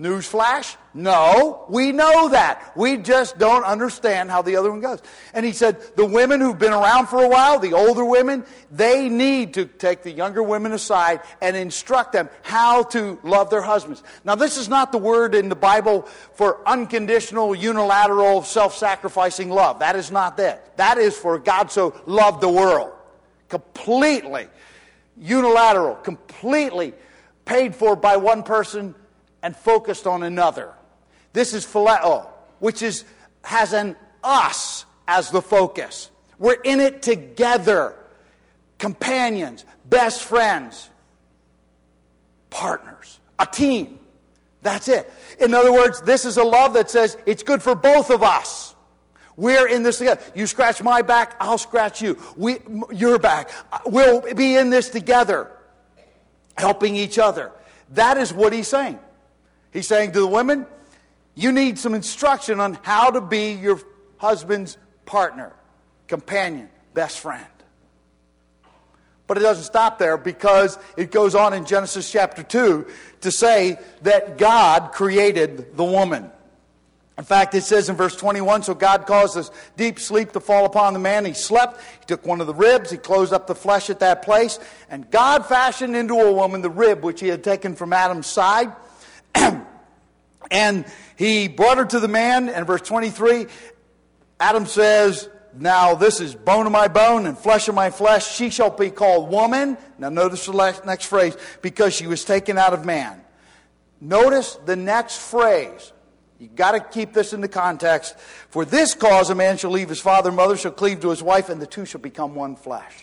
Newsflash? 0.00 0.76
No, 0.94 1.66
we 1.68 1.92
know 1.92 2.30
that. 2.30 2.72
We 2.74 2.96
just 2.96 3.36
don't 3.36 3.64
understand 3.64 4.30
how 4.30 4.40
the 4.40 4.56
other 4.56 4.70
one 4.70 4.80
goes. 4.80 5.02
And 5.34 5.44
he 5.44 5.52
said, 5.52 5.78
the 5.94 6.06
women 6.06 6.40
who've 6.40 6.58
been 6.58 6.72
around 6.72 7.08
for 7.08 7.22
a 7.22 7.28
while, 7.28 7.58
the 7.58 7.74
older 7.74 8.04
women, 8.04 8.46
they 8.70 9.10
need 9.10 9.54
to 9.54 9.66
take 9.66 10.02
the 10.02 10.10
younger 10.10 10.42
women 10.42 10.72
aside 10.72 11.20
and 11.42 11.54
instruct 11.54 12.12
them 12.12 12.30
how 12.40 12.84
to 12.84 13.20
love 13.22 13.50
their 13.50 13.60
husbands. 13.60 14.02
Now, 14.24 14.36
this 14.36 14.56
is 14.56 14.70
not 14.70 14.90
the 14.90 14.98
word 14.98 15.34
in 15.34 15.50
the 15.50 15.54
Bible 15.54 16.02
for 16.32 16.66
unconditional, 16.66 17.54
unilateral, 17.54 18.42
self 18.42 18.74
sacrificing 18.76 19.50
love. 19.50 19.80
That 19.80 19.96
is 19.96 20.10
not 20.10 20.38
that. 20.38 20.78
That 20.78 20.96
is 20.96 21.14
for 21.14 21.38
God 21.38 21.70
so 21.70 22.00
loved 22.06 22.40
the 22.40 22.48
world. 22.48 22.92
Completely 23.50 24.48
unilateral, 25.18 25.96
completely 25.96 26.94
paid 27.44 27.74
for 27.74 27.96
by 27.96 28.16
one 28.16 28.42
person 28.42 28.94
and 29.42 29.56
focused 29.56 30.06
on 30.06 30.22
another. 30.22 30.72
This 31.32 31.54
is 31.54 31.64
phileo, 31.64 32.28
which 32.58 32.82
is, 32.82 33.04
has 33.42 33.72
an 33.72 33.96
us 34.22 34.84
as 35.06 35.30
the 35.30 35.42
focus. 35.42 36.10
We're 36.38 36.60
in 36.62 36.80
it 36.80 37.02
together. 37.02 37.94
Companions, 38.78 39.64
best 39.88 40.22
friends, 40.22 40.88
partners, 42.48 43.18
a 43.38 43.46
team. 43.46 43.98
That's 44.62 44.88
it. 44.88 45.10
In 45.38 45.54
other 45.54 45.72
words, 45.72 46.00
this 46.02 46.24
is 46.24 46.36
a 46.36 46.44
love 46.44 46.74
that 46.74 46.90
says 46.90 47.16
it's 47.26 47.42
good 47.42 47.62
for 47.62 47.74
both 47.74 48.10
of 48.10 48.22
us. 48.22 48.74
We're 49.36 49.68
in 49.68 49.82
this 49.82 49.98
together. 49.98 50.20
You 50.34 50.46
scratch 50.46 50.82
my 50.82 51.02
back, 51.02 51.36
I'll 51.40 51.58
scratch 51.58 52.02
you. 52.02 52.18
We, 52.36 52.58
your 52.92 53.18
back. 53.18 53.50
We'll 53.86 54.34
be 54.34 54.56
in 54.56 54.70
this 54.70 54.90
together, 54.90 55.50
helping 56.58 56.94
each 56.94 57.18
other. 57.18 57.52
That 57.90 58.18
is 58.18 58.32
what 58.32 58.52
he's 58.52 58.68
saying. 58.68 58.98
He's 59.72 59.86
saying 59.86 60.12
to 60.12 60.20
the 60.20 60.26
women, 60.26 60.66
you 61.34 61.52
need 61.52 61.78
some 61.78 61.94
instruction 61.94 62.60
on 62.60 62.78
how 62.82 63.10
to 63.10 63.20
be 63.20 63.52
your 63.52 63.80
husband's 64.18 64.76
partner, 65.06 65.52
companion, 66.08 66.68
best 66.94 67.20
friend. 67.20 67.46
But 69.26 69.38
it 69.38 69.42
doesn't 69.42 69.64
stop 69.64 69.98
there 69.98 70.16
because 70.16 70.76
it 70.96 71.12
goes 71.12 71.36
on 71.36 71.52
in 71.52 71.64
Genesis 71.64 72.10
chapter 72.10 72.42
2 72.42 72.86
to 73.20 73.30
say 73.30 73.78
that 74.02 74.38
God 74.38 74.90
created 74.90 75.76
the 75.76 75.84
woman. 75.84 76.32
In 77.16 77.24
fact, 77.24 77.54
it 77.54 77.62
says 77.62 77.88
in 77.88 77.96
verse 77.96 78.16
21 78.16 78.64
So 78.64 78.74
God 78.74 79.06
caused 79.06 79.36
this 79.36 79.50
deep 79.76 80.00
sleep 80.00 80.32
to 80.32 80.40
fall 80.40 80.64
upon 80.64 80.94
the 80.94 80.98
man. 80.98 81.24
He 81.24 81.34
slept. 81.34 81.80
He 82.00 82.06
took 82.06 82.26
one 82.26 82.40
of 82.40 82.46
the 82.46 82.54
ribs. 82.54 82.90
He 82.90 82.96
closed 82.96 83.32
up 83.32 83.46
the 83.46 83.54
flesh 83.54 83.88
at 83.88 84.00
that 84.00 84.22
place. 84.22 84.58
And 84.88 85.08
God 85.10 85.46
fashioned 85.46 85.94
into 85.94 86.14
a 86.14 86.32
woman 86.32 86.62
the 86.62 86.70
rib 86.70 87.04
which 87.04 87.20
he 87.20 87.28
had 87.28 87.44
taken 87.44 87.76
from 87.76 87.92
Adam's 87.92 88.26
side. 88.26 88.72
and 90.50 90.84
he 91.16 91.48
brought 91.48 91.78
her 91.78 91.84
to 91.84 92.00
the 92.00 92.08
man. 92.08 92.48
And 92.48 92.66
verse 92.66 92.82
23, 92.82 93.46
Adam 94.38 94.66
says, 94.66 95.28
now 95.54 95.94
this 95.94 96.20
is 96.20 96.34
bone 96.34 96.66
of 96.66 96.72
my 96.72 96.88
bone 96.88 97.26
and 97.26 97.36
flesh 97.36 97.68
of 97.68 97.74
my 97.74 97.90
flesh. 97.90 98.34
She 98.34 98.50
shall 98.50 98.70
be 98.70 98.90
called 98.90 99.30
woman. 99.30 99.76
Now 99.98 100.08
notice 100.08 100.46
the 100.46 100.82
next 100.84 101.06
phrase, 101.06 101.36
because 101.62 101.94
she 101.94 102.06
was 102.06 102.24
taken 102.24 102.56
out 102.56 102.72
of 102.72 102.84
man. 102.84 103.20
Notice 104.00 104.54
the 104.64 104.76
next 104.76 105.18
phrase. 105.18 105.92
You've 106.38 106.56
got 106.56 106.72
to 106.72 106.80
keep 106.80 107.12
this 107.12 107.34
in 107.34 107.42
the 107.42 107.48
context. 107.48 108.18
For 108.48 108.64
this 108.64 108.94
cause, 108.94 109.28
a 109.28 109.34
man 109.34 109.58
shall 109.58 109.72
leave 109.72 109.90
his 109.90 110.00
father 110.00 110.30
and 110.30 110.36
mother, 110.36 110.56
shall 110.56 110.72
cleave 110.72 111.00
to 111.00 111.10
his 111.10 111.22
wife, 111.22 111.50
and 111.50 111.60
the 111.60 111.66
two 111.66 111.84
shall 111.84 112.00
become 112.00 112.34
one 112.34 112.56
flesh. 112.56 112.94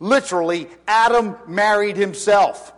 Literally, 0.00 0.68
Adam 0.86 1.36
married 1.46 1.96
himself. 1.96 2.73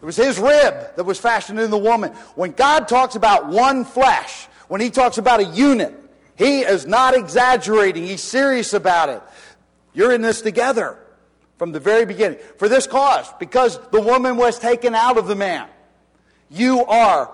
It 0.00 0.04
was 0.04 0.16
his 0.16 0.38
rib 0.38 0.94
that 0.96 1.04
was 1.04 1.18
fashioned 1.18 1.58
in 1.58 1.70
the 1.70 1.78
woman. 1.78 2.12
When 2.34 2.52
God 2.52 2.88
talks 2.88 3.16
about 3.16 3.46
one 3.48 3.84
flesh, 3.84 4.46
when 4.68 4.80
he 4.80 4.90
talks 4.90 5.18
about 5.18 5.40
a 5.40 5.44
unit, 5.44 5.94
he 6.36 6.60
is 6.60 6.86
not 6.86 7.14
exaggerating. 7.14 8.04
He's 8.04 8.22
serious 8.22 8.74
about 8.74 9.08
it. 9.08 9.22
You're 9.94 10.12
in 10.12 10.20
this 10.20 10.42
together 10.42 10.98
from 11.56 11.72
the 11.72 11.80
very 11.80 12.04
beginning. 12.04 12.38
For 12.58 12.68
this 12.68 12.86
cause, 12.86 13.26
because 13.38 13.78
the 13.90 14.00
woman 14.00 14.36
was 14.36 14.58
taken 14.58 14.94
out 14.94 15.16
of 15.16 15.26
the 15.26 15.34
man, 15.34 15.68
you 16.50 16.84
are 16.84 17.32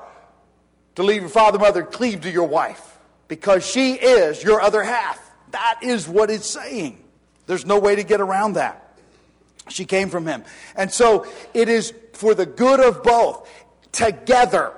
to 0.94 1.02
leave 1.02 1.22
your 1.22 1.30
father 1.30 1.56
and 1.56 1.62
mother, 1.62 1.82
cleave 1.82 2.20
to 2.20 2.30
your 2.30 2.46
wife, 2.46 2.98
because 3.26 3.66
she 3.66 3.94
is 3.94 4.42
your 4.42 4.60
other 4.60 4.82
half. 4.82 5.18
That 5.50 5.80
is 5.82 6.06
what 6.06 6.30
it's 6.30 6.48
saying. 6.48 7.02
There's 7.46 7.66
no 7.66 7.78
way 7.78 7.96
to 7.96 8.04
get 8.04 8.20
around 8.20 8.54
that. 8.54 8.96
She 9.68 9.84
came 9.84 10.08
from 10.08 10.26
him. 10.26 10.44
And 10.76 10.92
so 10.92 11.26
it 11.54 11.68
is 11.68 11.92
for 12.12 12.34
the 12.34 12.46
good 12.46 12.80
of 12.80 13.02
both, 13.02 13.48
together. 13.92 14.74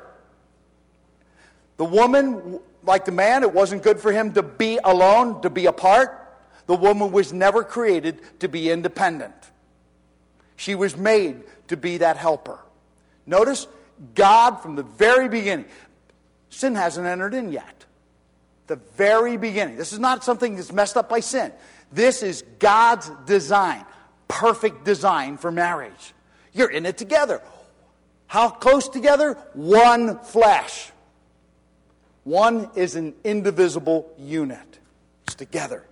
The 1.77 1.85
woman 1.85 2.61
like 2.87 3.05
the 3.05 3.13
man, 3.13 3.43
it 3.43 3.53
wasn't 3.53 3.83
good 3.83 3.99
for 4.01 4.13
him 4.13 4.33
to 4.35 4.43
be 4.43 4.79
alone, 4.85 5.41
to 5.43 5.51
be 5.51 5.67
apart. 5.67 6.21
The 6.67 6.75
woman 6.75 7.13
was 7.13 7.33
never 7.33 7.65
created 7.65 8.41
to 8.41 8.49
be 8.49 8.71
independent. 8.71 9.35
She 10.57 10.75
was 10.75 10.97
made 10.97 11.43
to 11.69 11.77
be 11.77 11.99
that 11.99 12.17
helper. 12.17 12.59
Notice, 13.27 13.67
God 14.15 14.57
from 14.57 14.77
the 14.77 14.83
very 14.83 15.29
beginning, 15.29 15.67
sin 16.51 16.75
hasn't 16.75 17.07
entered 17.07 17.35
in 17.35 17.53
yet. 17.53 17.85
The 18.67 18.77
very 18.97 19.37
beginning. 19.37 19.77
This 19.77 19.93
is 19.93 19.99
not 19.99 20.25
something 20.25 20.57
that's 20.57 20.73
messed 20.73 20.97
up 20.97 21.09
by 21.09 21.21
sin. 21.21 21.53
This 21.93 22.23
is 22.23 22.45
God's 22.59 23.11
design, 23.27 23.85
perfect 24.27 24.85
design 24.85 25.37
for 25.37 25.51
marriage. 25.51 26.15
You're 26.55 26.71
in 26.71 26.87
it 26.87 26.97
together. 26.97 27.43
How 28.27 28.49
close 28.49 28.89
together? 28.89 29.35
One 29.53 30.19
flesh. 30.21 30.91
One 32.23 32.71
is 32.75 32.95
an 32.97 33.15
indivisible 33.23 34.11
unit. 34.19 34.79
It's 35.27 35.35
together. 35.35 35.85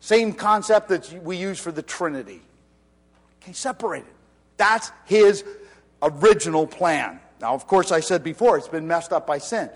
Same 0.00 0.32
concept 0.32 0.88
that 0.88 1.22
we 1.22 1.36
use 1.36 1.60
for 1.60 1.70
the 1.70 1.82
Trinity. 1.82 2.40
Okay, 3.42 3.52
separated. 3.52 4.08
That's 4.56 4.90
his 5.04 5.44
original 6.02 6.66
plan. 6.66 7.20
Now, 7.40 7.54
of 7.54 7.66
course, 7.66 7.92
I 7.92 8.00
said 8.00 8.24
before, 8.24 8.58
it's 8.58 8.68
been 8.68 8.86
messed 8.86 9.12
up 9.12 9.26
by 9.26 9.38
sin. 9.38 9.70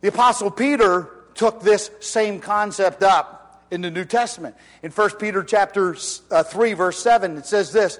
The 0.00 0.08
Apostle 0.08 0.50
Peter 0.50 1.10
took 1.34 1.62
this 1.62 1.90
same 2.00 2.40
concept 2.40 3.02
up 3.02 3.66
in 3.70 3.80
the 3.80 3.90
New 3.90 4.04
Testament. 4.04 4.54
In 4.82 4.90
1 4.90 5.10
Peter 5.16 5.42
chapter 5.42 5.96
uh, 6.30 6.42
3, 6.42 6.72
verse 6.74 6.98
7, 6.98 7.38
it 7.38 7.46
says 7.46 7.72
this 7.72 7.98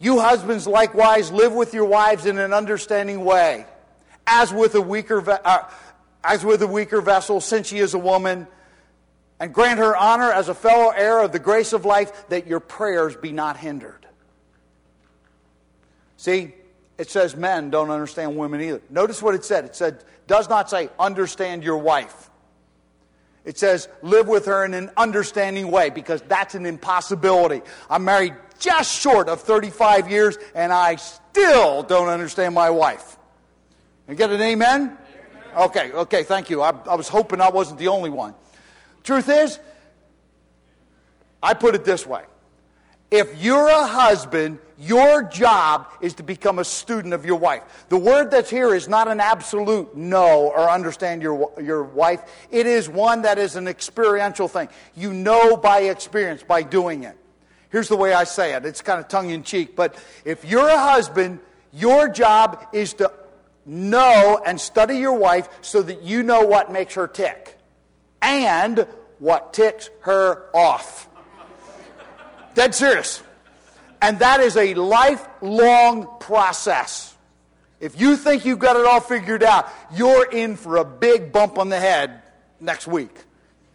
You 0.00 0.18
husbands 0.18 0.66
likewise 0.66 1.30
live 1.30 1.52
with 1.52 1.74
your 1.74 1.84
wives 1.84 2.26
in 2.26 2.38
an 2.38 2.52
understanding 2.52 3.24
way, 3.24 3.66
as 4.26 4.52
with 4.52 4.74
a 4.74 4.80
weaker. 4.80 5.22
Uh, 5.30 5.68
as 6.22 6.44
with 6.44 6.62
a 6.62 6.66
weaker 6.66 7.00
vessel, 7.00 7.40
since 7.40 7.68
she 7.68 7.78
is 7.78 7.94
a 7.94 7.98
woman, 7.98 8.46
and 9.38 9.54
grant 9.54 9.78
her 9.78 9.96
honor 9.96 10.30
as 10.30 10.48
a 10.48 10.54
fellow 10.54 10.90
heir 10.90 11.20
of 11.20 11.32
the 11.32 11.38
grace 11.38 11.72
of 11.72 11.84
life, 11.84 12.28
that 12.28 12.46
your 12.46 12.60
prayers 12.60 13.16
be 13.16 13.32
not 13.32 13.56
hindered. 13.56 14.06
See, 16.18 16.52
it 16.98 17.10
says 17.10 17.34
men 17.34 17.70
don't 17.70 17.90
understand 17.90 18.36
women 18.36 18.60
either. 18.60 18.82
Notice 18.90 19.22
what 19.22 19.34
it 19.34 19.44
said. 19.44 19.64
It 19.64 19.74
said, 19.74 20.04
does 20.26 20.50
not 20.50 20.68
say 20.68 20.90
understand 20.98 21.64
your 21.64 21.78
wife. 21.78 22.28
It 23.46 23.58
says 23.58 23.88
live 24.02 24.28
with 24.28 24.44
her 24.44 24.66
in 24.66 24.74
an 24.74 24.90
understanding 24.98 25.70
way 25.70 25.88
because 25.88 26.20
that's 26.20 26.54
an 26.54 26.66
impossibility. 26.66 27.62
I'm 27.88 28.04
married 28.04 28.34
just 28.60 29.00
short 29.00 29.28
of 29.28 29.40
35 29.40 30.10
years 30.10 30.38
and 30.54 30.72
I 30.72 30.96
still 30.96 31.82
don't 31.82 32.08
understand 32.08 32.54
my 32.54 32.70
wife. 32.70 33.16
You 34.08 34.14
get 34.14 34.30
an 34.30 34.40
amen? 34.40 34.96
Okay, 35.56 35.90
okay, 35.92 36.22
thank 36.22 36.50
you. 36.50 36.62
I, 36.62 36.70
I 36.70 36.94
was 36.94 37.08
hoping 37.08 37.40
I 37.40 37.50
wasn't 37.50 37.80
the 37.80 37.88
only 37.88 38.10
one. 38.10 38.34
Truth 39.02 39.28
is, 39.28 39.58
I 41.42 41.54
put 41.54 41.74
it 41.74 41.84
this 41.84 42.06
way. 42.06 42.22
If 43.10 43.42
you're 43.42 43.68
a 43.68 43.86
husband, 43.86 44.60
your 44.78 45.24
job 45.24 45.88
is 46.00 46.14
to 46.14 46.22
become 46.22 46.58
a 46.58 46.64
student 46.64 47.12
of 47.12 47.26
your 47.26 47.36
wife. 47.36 47.62
The 47.88 47.98
word 47.98 48.30
that's 48.30 48.48
here 48.48 48.74
is 48.74 48.88
not 48.88 49.08
an 49.08 49.18
absolute 49.18 49.96
know 49.96 50.52
or 50.54 50.70
understand 50.70 51.20
your, 51.20 51.52
your 51.60 51.82
wife. 51.82 52.22
It 52.52 52.66
is 52.66 52.88
one 52.88 53.22
that 53.22 53.36
is 53.38 53.56
an 53.56 53.66
experiential 53.66 54.46
thing. 54.46 54.68
You 54.94 55.12
know 55.12 55.56
by 55.56 55.80
experience, 55.80 56.44
by 56.44 56.62
doing 56.62 57.02
it. 57.02 57.16
Here's 57.70 57.88
the 57.88 57.96
way 57.96 58.12
I 58.12 58.24
say 58.24 58.54
it. 58.54 58.64
It's 58.64 58.82
kind 58.82 59.00
of 59.00 59.08
tongue 59.08 59.30
in 59.30 59.42
cheek, 59.42 59.76
but 59.76 59.94
if 60.24 60.44
you're 60.44 60.68
a 60.68 60.78
husband, 60.78 61.40
your 61.72 62.08
job 62.08 62.66
is 62.72 62.94
to 62.94 63.12
know 63.64 64.40
and 64.44 64.60
study 64.60 64.96
your 64.98 65.12
wife 65.12 65.48
so 65.60 65.82
that 65.82 66.02
you 66.02 66.22
know 66.22 66.44
what 66.44 66.72
makes 66.72 66.94
her 66.94 67.06
tick 67.06 67.56
and 68.20 68.86
what 69.18 69.52
ticks 69.52 69.90
her 70.00 70.50
off. 70.54 71.08
Dead 72.54 72.74
serious. 72.74 73.22
And 74.02 74.18
that 74.18 74.40
is 74.40 74.56
a 74.56 74.74
lifelong 74.74 76.08
process. 76.18 77.14
If 77.78 78.00
you 78.00 78.16
think 78.16 78.44
you've 78.44 78.58
got 78.58 78.76
it 78.76 78.84
all 78.84 79.00
figured 79.00 79.42
out, 79.42 79.68
you're 79.94 80.28
in 80.28 80.56
for 80.56 80.78
a 80.78 80.84
big 80.84 81.32
bump 81.32 81.58
on 81.58 81.68
the 81.68 81.78
head 81.78 82.22
next 82.58 82.86
week. 82.86 83.14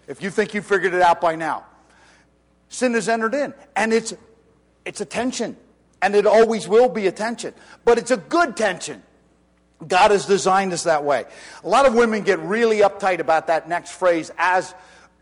If 0.07 0.21
you 0.21 0.29
think 0.29 0.53
you 0.53 0.61
figured 0.61 0.93
it 0.93 1.01
out 1.01 1.21
by 1.21 1.35
now. 1.35 1.65
Sin 2.75 2.93
has 2.93 3.07
entered 3.07 3.33
in, 3.33 3.53
and 3.77 3.93
it's, 3.93 4.13
it's 4.83 4.99
a 4.99 5.05
tension, 5.05 5.55
and 6.01 6.13
it 6.13 6.27
always 6.27 6.67
will 6.67 6.89
be 6.89 7.07
a 7.07 7.11
tension. 7.11 7.53
But 7.85 7.97
it's 7.97 8.11
a 8.11 8.17
good 8.17 8.57
tension. 8.57 9.01
God 9.87 10.11
has 10.11 10.25
designed 10.25 10.73
us 10.73 10.83
that 10.83 11.05
way. 11.05 11.23
A 11.63 11.69
lot 11.69 11.85
of 11.85 11.93
women 11.93 12.23
get 12.23 12.37
really 12.39 12.79
uptight 12.79 13.19
about 13.19 13.47
that 13.47 13.69
next 13.69 13.91
phrase, 13.91 14.29
as 14.37 14.75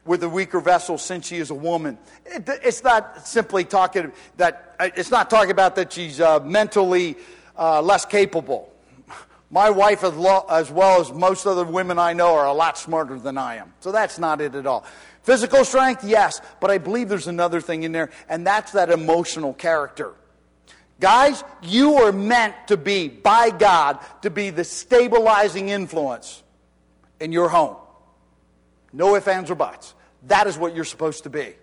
with 0.03 0.23
a 0.23 0.29
weaker 0.29 0.59
vessel 0.59 0.97
since 0.97 1.27
she 1.27 1.37
is 1.37 1.51
a 1.51 1.55
woman. 1.55 1.99
It, 2.25 2.49
it's 2.63 2.83
not 2.83 3.27
simply 3.27 3.65
talking 3.65 4.11
that, 4.37 4.75
it's 4.79 5.11
not 5.11 5.29
talking 5.29 5.51
about 5.51 5.75
that 5.75 5.93
she's 5.93 6.19
uh, 6.19 6.39
mentally 6.39 7.17
uh, 7.55 7.83
less 7.83 8.03
capable. 8.03 8.73
My 9.51 9.69
wife, 9.69 10.03
as 10.03 10.15
well 10.15 10.47
as 10.49 11.13
most 11.13 11.45
other 11.45 11.65
women 11.65 11.99
I 11.99 12.13
know, 12.13 12.33
are 12.33 12.47
a 12.47 12.53
lot 12.53 12.79
smarter 12.79 13.19
than 13.19 13.37
I 13.37 13.57
am. 13.57 13.71
So 13.81 13.91
that's 13.91 14.17
not 14.17 14.41
it 14.41 14.55
at 14.55 14.65
all. 14.65 14.83
Physical 15.23 15.63
strength, 15.63 16.03
yes, 16.03 16.41
but 16.59 16.69
I 16.69 16.77
believe 16.77 17.09
there's 17.09 17.27
another 17.27 17.61
thing 17.61 17.83
in 17.83 17.93
there, 17.93 18.09
and 18.27 18.45
that's 18.45 18.73
that 18.73 18.89
emotional 18.89 19.53
character. 19.53 20.13
Guys, 20.99 21.43
you 21.61 21.95
are 21.95 22.11
meant 22.11 22.55
to 22.67 22.77
be, 22.77 23.07
by 23.07 23.49
God, 23.49 23.99
to 24.21 24.29
be 24.29 24.49
the 24.49 24.63
stabilizing 24.63 25.69
influence 25.69 26.43
in 27.19 27.31
your 27.31 27.49
home. 27.49 27.77
No 28.91 29.15
ifs, 29.15 29.27
ands, 29.27 29.49
or 29.49 29.55
buts. 29.55 29.95
That 30.27 30.47
is 30.47 30.57
what 30.57 30.75
you're 30.75 30.85
supposed 30.85 31.23
to 31.23 31.29
be. 31.29 31.55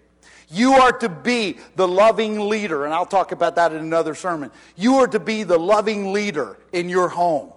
You 0.50 0.72
are 0.74 0.92
to 0.92 1.08
be 1.08 1.58
the 1.76 1.86
loving 1.86 2.48
leader, 2.48 2.84
and 2.84 2.92
I'll 2.92 3.06
talk 3.06 3.30
about 3.30 3.56
that 3.56 3.72
in 3.72 3.78
another 3.78 4.14
sermon. 4.14 4.50
You 4.76 4.96
are 4.96 5.06
to 5.08 5.20
be 5.20 5.44
the 5.44 5.58
loving 5.58 6.12
leader 6.12 6.58
in 6.72 6.88
your 6.88 7.08
home. 7.08 7.52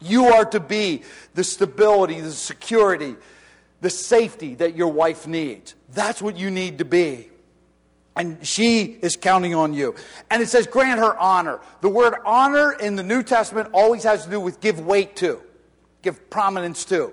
You 0.00 0.26
are 0.26 0.44
to 0.46 0.60
be 0.60 1.02
the 1.34 1.44
stability, 1.44 2.20
the 2.20 2.32
security, 2.32 3.16
the 3.80 3.90
safety 3.90 4.54
that 4.56 4.76
your 4.76 4.88
wife 4.88 5.26
needs. 5.26 5.74
That's 5.92 6.22
what 6.22 6.36
you 6.36 6.50
need 6.50 6.78
to 6.78 6.84
be. 6.84 7.28
And 8.16 8.46
she 8.46 8.84
is 8.84 9.14
counting 9.16 9.54
on 9.54 9.74
you. 9.74 9.94
And 10.30 10.42
it 10.42 10.48
says, 10.48 10.66
grant 10.66 11.00
her 11.00 11.16
honor. 11.18 11.60
The 11.82 11.90
word 11.90 12.14
honor 12.24 12.72
in 12.72 12.96
the 12.96 13.02
New 13.02 13.22
Testament 13.22 13.68
always 13.74 14.04
has 14.04 14.24
to 14.24 14.30
do 14.30 14.40
with 14.40 14.60
give 14.60 14.80
weight 14.80 15.16
to, 15.16 15.42
give 16.00 16.30
prominence 16.30 16.86
to. 16.86 17.12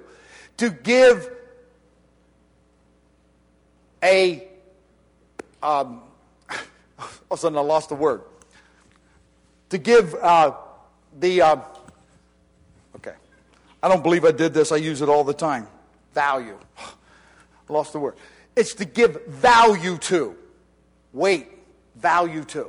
To 0.57 0.69
give 0.69 1.29
a, 4.01 4.47
um, 5.61 6.01
all 6.49 7.07
of 7.31 7.31
a 7.31 7.37
sudden 7.37 7.57
I 7.57 7.61
lost 7.61 7.89
the 7.89 7.95
word. 7.95 8.21
To 9.71 9.77
give 9.77 10.15
uh, 10.15 10.53
the, 11.19 11.41
uh, 11.41 11.55
okay. 12.95 13.13
I 13.81 13.89
don't 13.89 14.03
believe 14.03 14.23
I 14.23 14.31
did 14.31 14.53
this. 14.53 14.71
I 14.71 14.77
use 14.77 15.01
it 15.01 15.09
all 15.09 15.25
the 15.25 15.33
time. 15.33 15.67
Value. 16.13 16.57
I 16.77 16.83
lost 17.69 17.93
the 17.93 17.99
word. 17.99 18.15
It's 18.55 18.73
to 18.75 18.85
give 18.85 19.25
value 19.27 19.97
to. 19.99 20.35
Weight. 21.11 21.47
Value 21.95 22.43
to. 22.45 22.67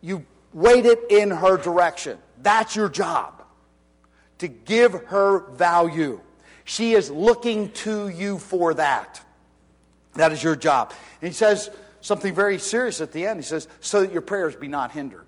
You 0.00 0.24
weight 0.52 0.86
it 0.86 1.00
in 1.10 1.30
her 1.30 1.56
direction. 1.56 2.18
That's 2.42 2.76
your 2.76 2.88
job. 2.88 3.42
To 4.38 4.48
give 4.48 4.92
her 5.06 5.50
value. 5.50 6.20
She 6.64 6.92
is 6.92 7.10
looking 7.10 7.72
to 7.72 8.08
you 8.08 8.38
for 8.38 8.74
that. 8.74 9.20
That 10.14 10.32
is 10.32 10.42
your 10.42 10.56
job. 10.56 10.92
And 11.20 11.28
he 11.28 11.34
says 11.34 11.70
something 12.00 12.34
very 12.34 12.58
serious 12.58 13.00
at 13.00 13.12
the 13.12 13.26
end. 13.26 13.40
He 13.40 13.44
says, 13.44 13.68
so 13.80 14.02
that 14.02 14.12
your 14.12 14.22
prayers 14.22 14.54
be 14.56 14.68
not 14.68 14.92
hindered. 14.92 15.26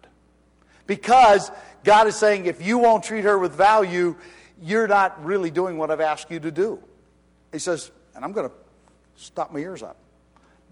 Because 0.87 1.51
God 1.85 2.07
is 2.07 2.16
saying, 2.16 2.46
if 2.46 2.64
you 2.64 2.79
won't 2.79 3.05
treat 3.05 3.25
her 3.25 3.38
with 3.38 3.53
value, 3.53 4.16
you're 4.61 4.88
not 4.88 5.25
really 5.25 5.51
doing 5.51 5.79
what 5.79 5.90
I've 5.90 6.01
asked 6.01 6.31
you 6.31 6.40
to 6.40 6.51
do. 6.51 6.83
He 7.53 7.59
says, 7.59 7.91
and 8.15 8.25
I'm 8.25 8.33
going 8.33 8.49
to 8.49 8.55
stop 9.17 9.53
my 9.53 9.61
ears 9.61 9.83
up. 9.83 9.97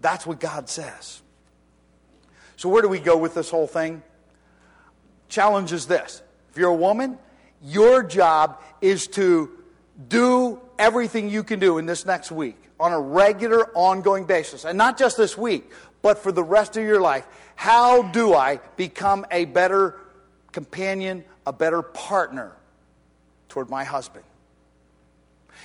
That's 0.01 0.25
what 0.25 0.39
God 0.39 0.69
says. 0.69 1.21
So, 2.55 2.69
where 2.69 2.81
do 2.81 2.89
we 2.89 2.99
go 2.99 3.17
with 3.17 3.33
this 3.35 3.49
whole 3.49 3.67
thing? 3.67 4.03
Challenge 5.27 5.71
is 5.71 5.87
this 5.87 6.21
if 6.51 6.57
you're 6.57 6.69
a 6.69 6.75
woman, 6.75 7.17
your 7.63 8.03
job 8.03 8.61
is 8.81 9.07
to 9.07 9.51
do 10.07 10.59
everything 10.77 11.29
you 11.29 11.43
can 11.43 11.59
do 11.59 11.77
in 11.77 11.85
this 11.85 12.05
next 12.05 12.31
week 12.31 12.57
on 12.79 12.93
a 12.93 12.99
regular, 12.99 13.69
ongoing 13.75 14.25
basis. 14.25 14.63
And 14.63 14.77
not 14.77 14.97
just 14.97 15.17
this 15.17 15.37
week, 15.37 15.71
but 16.01 16.17
for 16.17 16.31
the 16.31 16.43
rest 16.43 16.77
of 16.77 16.83
your 16.83 17.01
life. 17.01 17.27
How 17.55 18.03
do 18.03 18.33
I 18.33 18.61
become 18.77 19.25
a 19.31 19.45
better 19.45 19.97
companion, 20.51 21.25
a 21.45 21.51
better 21.51 21.81
partner 21.81 22.53
toward 23.49 23.69
my 23.69 23.83
husband? 23.83 24.23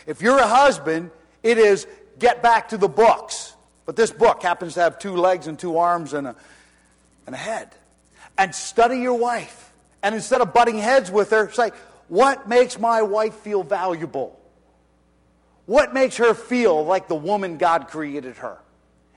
If 0.06 0.22
you're 0.22 0.38
a 0.38 0.46
husband, 0.46 1.10
it 1.42 1.58
is 1.58 1.86
get 2.18 2.42
back 2.42 2.70
to 2.70 2.76
the 2.76 2.88
books. 2.88 3.54
But 3.86 3.96
this 3.96 4.10
book 4.10 4.42
happens 4.42 4.74
to 4.74 4.80
have 4.80 4.98
two 4.98 5.16
legs 5.16 5.46
and 5.46 5.58
two 5.58 5.78
arms 5.78 6.14
and 6.14 6.28
a, 6.28 6.36
and 7.26 7.34
a 7.34 7.38
head. 7.38 7.70
And 8.36 8.54
study 8.54 8.98
your 8.98 9.14
wife. 9.14 9.72
And 10.02 10.14
instead 10.14 10.40
of 10.40 10.52
butting 10.52 10.78
heads 10.78 11.10
with 11.10 11.30
her, 11.30 11.50
say, 11.52 11.70
what 12.08 12.48
makes 12.48 12.78
my 12.78 13.02
wife 13.02 13.34
feel 13.36 13.62
valuable? 13.62 14.38
What 15.66 15.94
makes 15.94 16.16
her 16.18 16.34
feel 16.34 16.84
like 16.84 17.08
the 17.08 17.14
woman 17.14 17.56
God 17.56 17.88
created 17.88 18.36
her? 18.36 18.58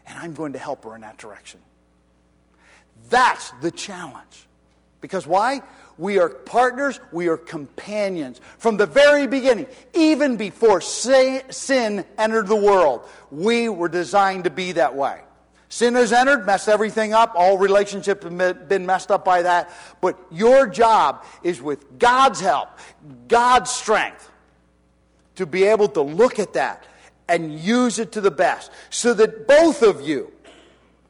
And 0.06 0.18
I'm 0.18 0.34
going 0.34 0.54
to 0.54 0.60
help 0.60 0.86
her 0.86 0.96
in 0.96 1.02
that 1.02 1.18
direction. 1.18 1.60
That's 3.10 3.52
the 3.62 3.72
challenge. 3.72 4.48
Because 5.02 5.28
why? 5.28 5.62
We 5.98 6.20
are 6.20 6.30
partners, 6.30 7.00
we 7.12 7.28
are 7.28 7.38
companions. 7.38 8.40
From 8.60 8.78
the 8.78 8.86
very 8.86 9.26
beginning, 9.26 9.68
even 9.94 10.38
before 10.38 10.80
sin 10.82 12.06
entered 12.18 12.48
the 12.48 12.56
world, 12.56 13.02
we 13.32 13.68
were 13.70 13.90
designed 13.90 14.44
to 14.44 14.50
be 14.50 14.74
that 14.74 14.96
way. 14.96 15.22
Sin 15.70 15.96
has 15.96 16.14
entered, 16.14 16.46
messed 16.46 16.70
everything 16.70 17.14
up. 17.14 17.34
All 17.36 17.58
relationships 17.58 18.24
have 18.24 18.70
been 18.70 18.86
messed 18.86 19.12
up 19.12 19.26
by 19.26 19.42
that. 19.42 19.70
But 20.00 20.18
your 20.32 20.68
job 20.68 21.26
is 21.44 21.62
with 21.62 22.00
God's 22.00 22.40
help, 22.40 22.70
God's 23.28 23.70
strength, 23.70 24.32
to 25.36 25.46
be 25.46 25.66
able 25.66 25.90
to 25.90 26.02
look 26.02 26.40
at 26.40 26.54
that 26.54 26.86
and 27.28 27.60
use 27.60 28.00
it 28.00 28.14
to 28.14 28.22
the 28.22 28.32
best 28.32 28.72
so 28.90 29.14
that 29.14 29.48
both 29.48 29.82
of 29.82 30.08
you 30.08 30.32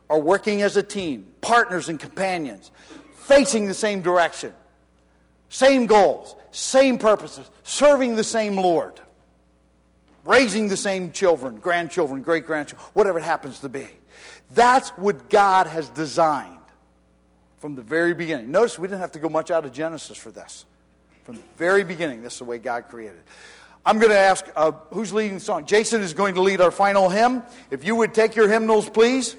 are 0.09 0.19
working 0.19 0.63
as 0.63 0.75
a 0.75 0.83
team, 0.83 1.27
partners 1.41 1.89
and 1.89 1.99
companions, 1.99 2.71
facing 3.15 3.67
the 3.67 3.73
same 3.73 4.01
direction, 4.01 4.53
same 5.49 5.85
goals, 5.85 6.35
same 6.51 6.97
purposes, 6.97 7.49
serving 7.63 8.15
the 8.15 8.23
same 8.23 8.55
Lord, 8.55 8.99
raising 10.25 10.67
the 10.67 10.77
same 10.77 11.11
children, 11.11 11.57
grandchildren, 11.57 12.21
great 12.21 12.45
grandchildren, 12.45 12.89
whatever 12.93 13.19
it 13.19 13.23
happens 13.23 13.59
to 13.59 13.69
be. 13.69 13.87
That's 14.51 14.89
what 14.91 15.29
God 15.29 15.67
has 15.67 15.89
designed 15.89 16.57
from 17.59 17.75
the 17.75 17.81
very 17.81 18.13
beginning. 18.13 18.51
Notice 18.51 18.79
we 18.79 18.87
didn't 18.87 19.01
have 19.01 19.11
to 19.13 19.19
go 19.19 19.29
much 19.29 19.51
out 19.51 19.65
of 19.65 19.73
Genesis 19.73 20.17
for 20.17 20.31
this. 20.31 20.65
From 21.23 21.35
the 21.35 21.43
very 21.57 21.83
beginning, 21.83 22.21
this 22.21 22.33
is 22.33 22.39
the 22.39 22.45
way 22.45 22.57
God 22.57 22.87
created. 22.87 23.19
I'm 23.85 23.99
going 23.99 24.11
to 24.11 24.17
ask 24.17 24.45
uh, 24.55 24.71
who's 24.91 25.13
leading 25.13 25.35
the 25.35 25.39
song. 25.39 25.65
Jason 25.65 26.01
is 26.01 26.13
going 26.13 26.35
to 26.35 26.41
lead 26.41 26.61
our 26.61 26.71
final 26.71 27.09
hymn. 27.09 27.43
If 27.71 27.85
you 27.85 27.95
would 27.95 28.13
take 28.13 28.35
your 28.35 28.49
hymnals, 28.49 28.89
please, 28.89 29.35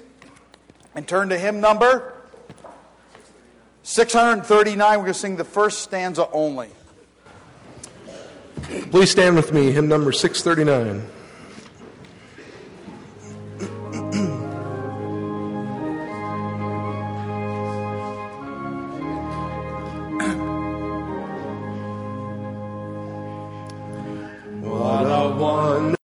and 0.95 1.07
turn 1.07 1.29
to 1.29 1.37
hymn 1.37 1.59
number 1.59 2.18
639. 3.89 4.87
We're 4.91 4.95
going 4.97 5.07
to 5.07 5.13
sing 5.15 5.35
the 5.35 5.43
first 5.43 5.79
stanza 5.79 6.29
only. 6.31 6.69
Please 8.91 9.09
stand 9.09 9.35
with 9.35 9.51
me, 9.51 9.71
hymn 9.71 9.87
number 9.87 10.11
639. 10.11 11.09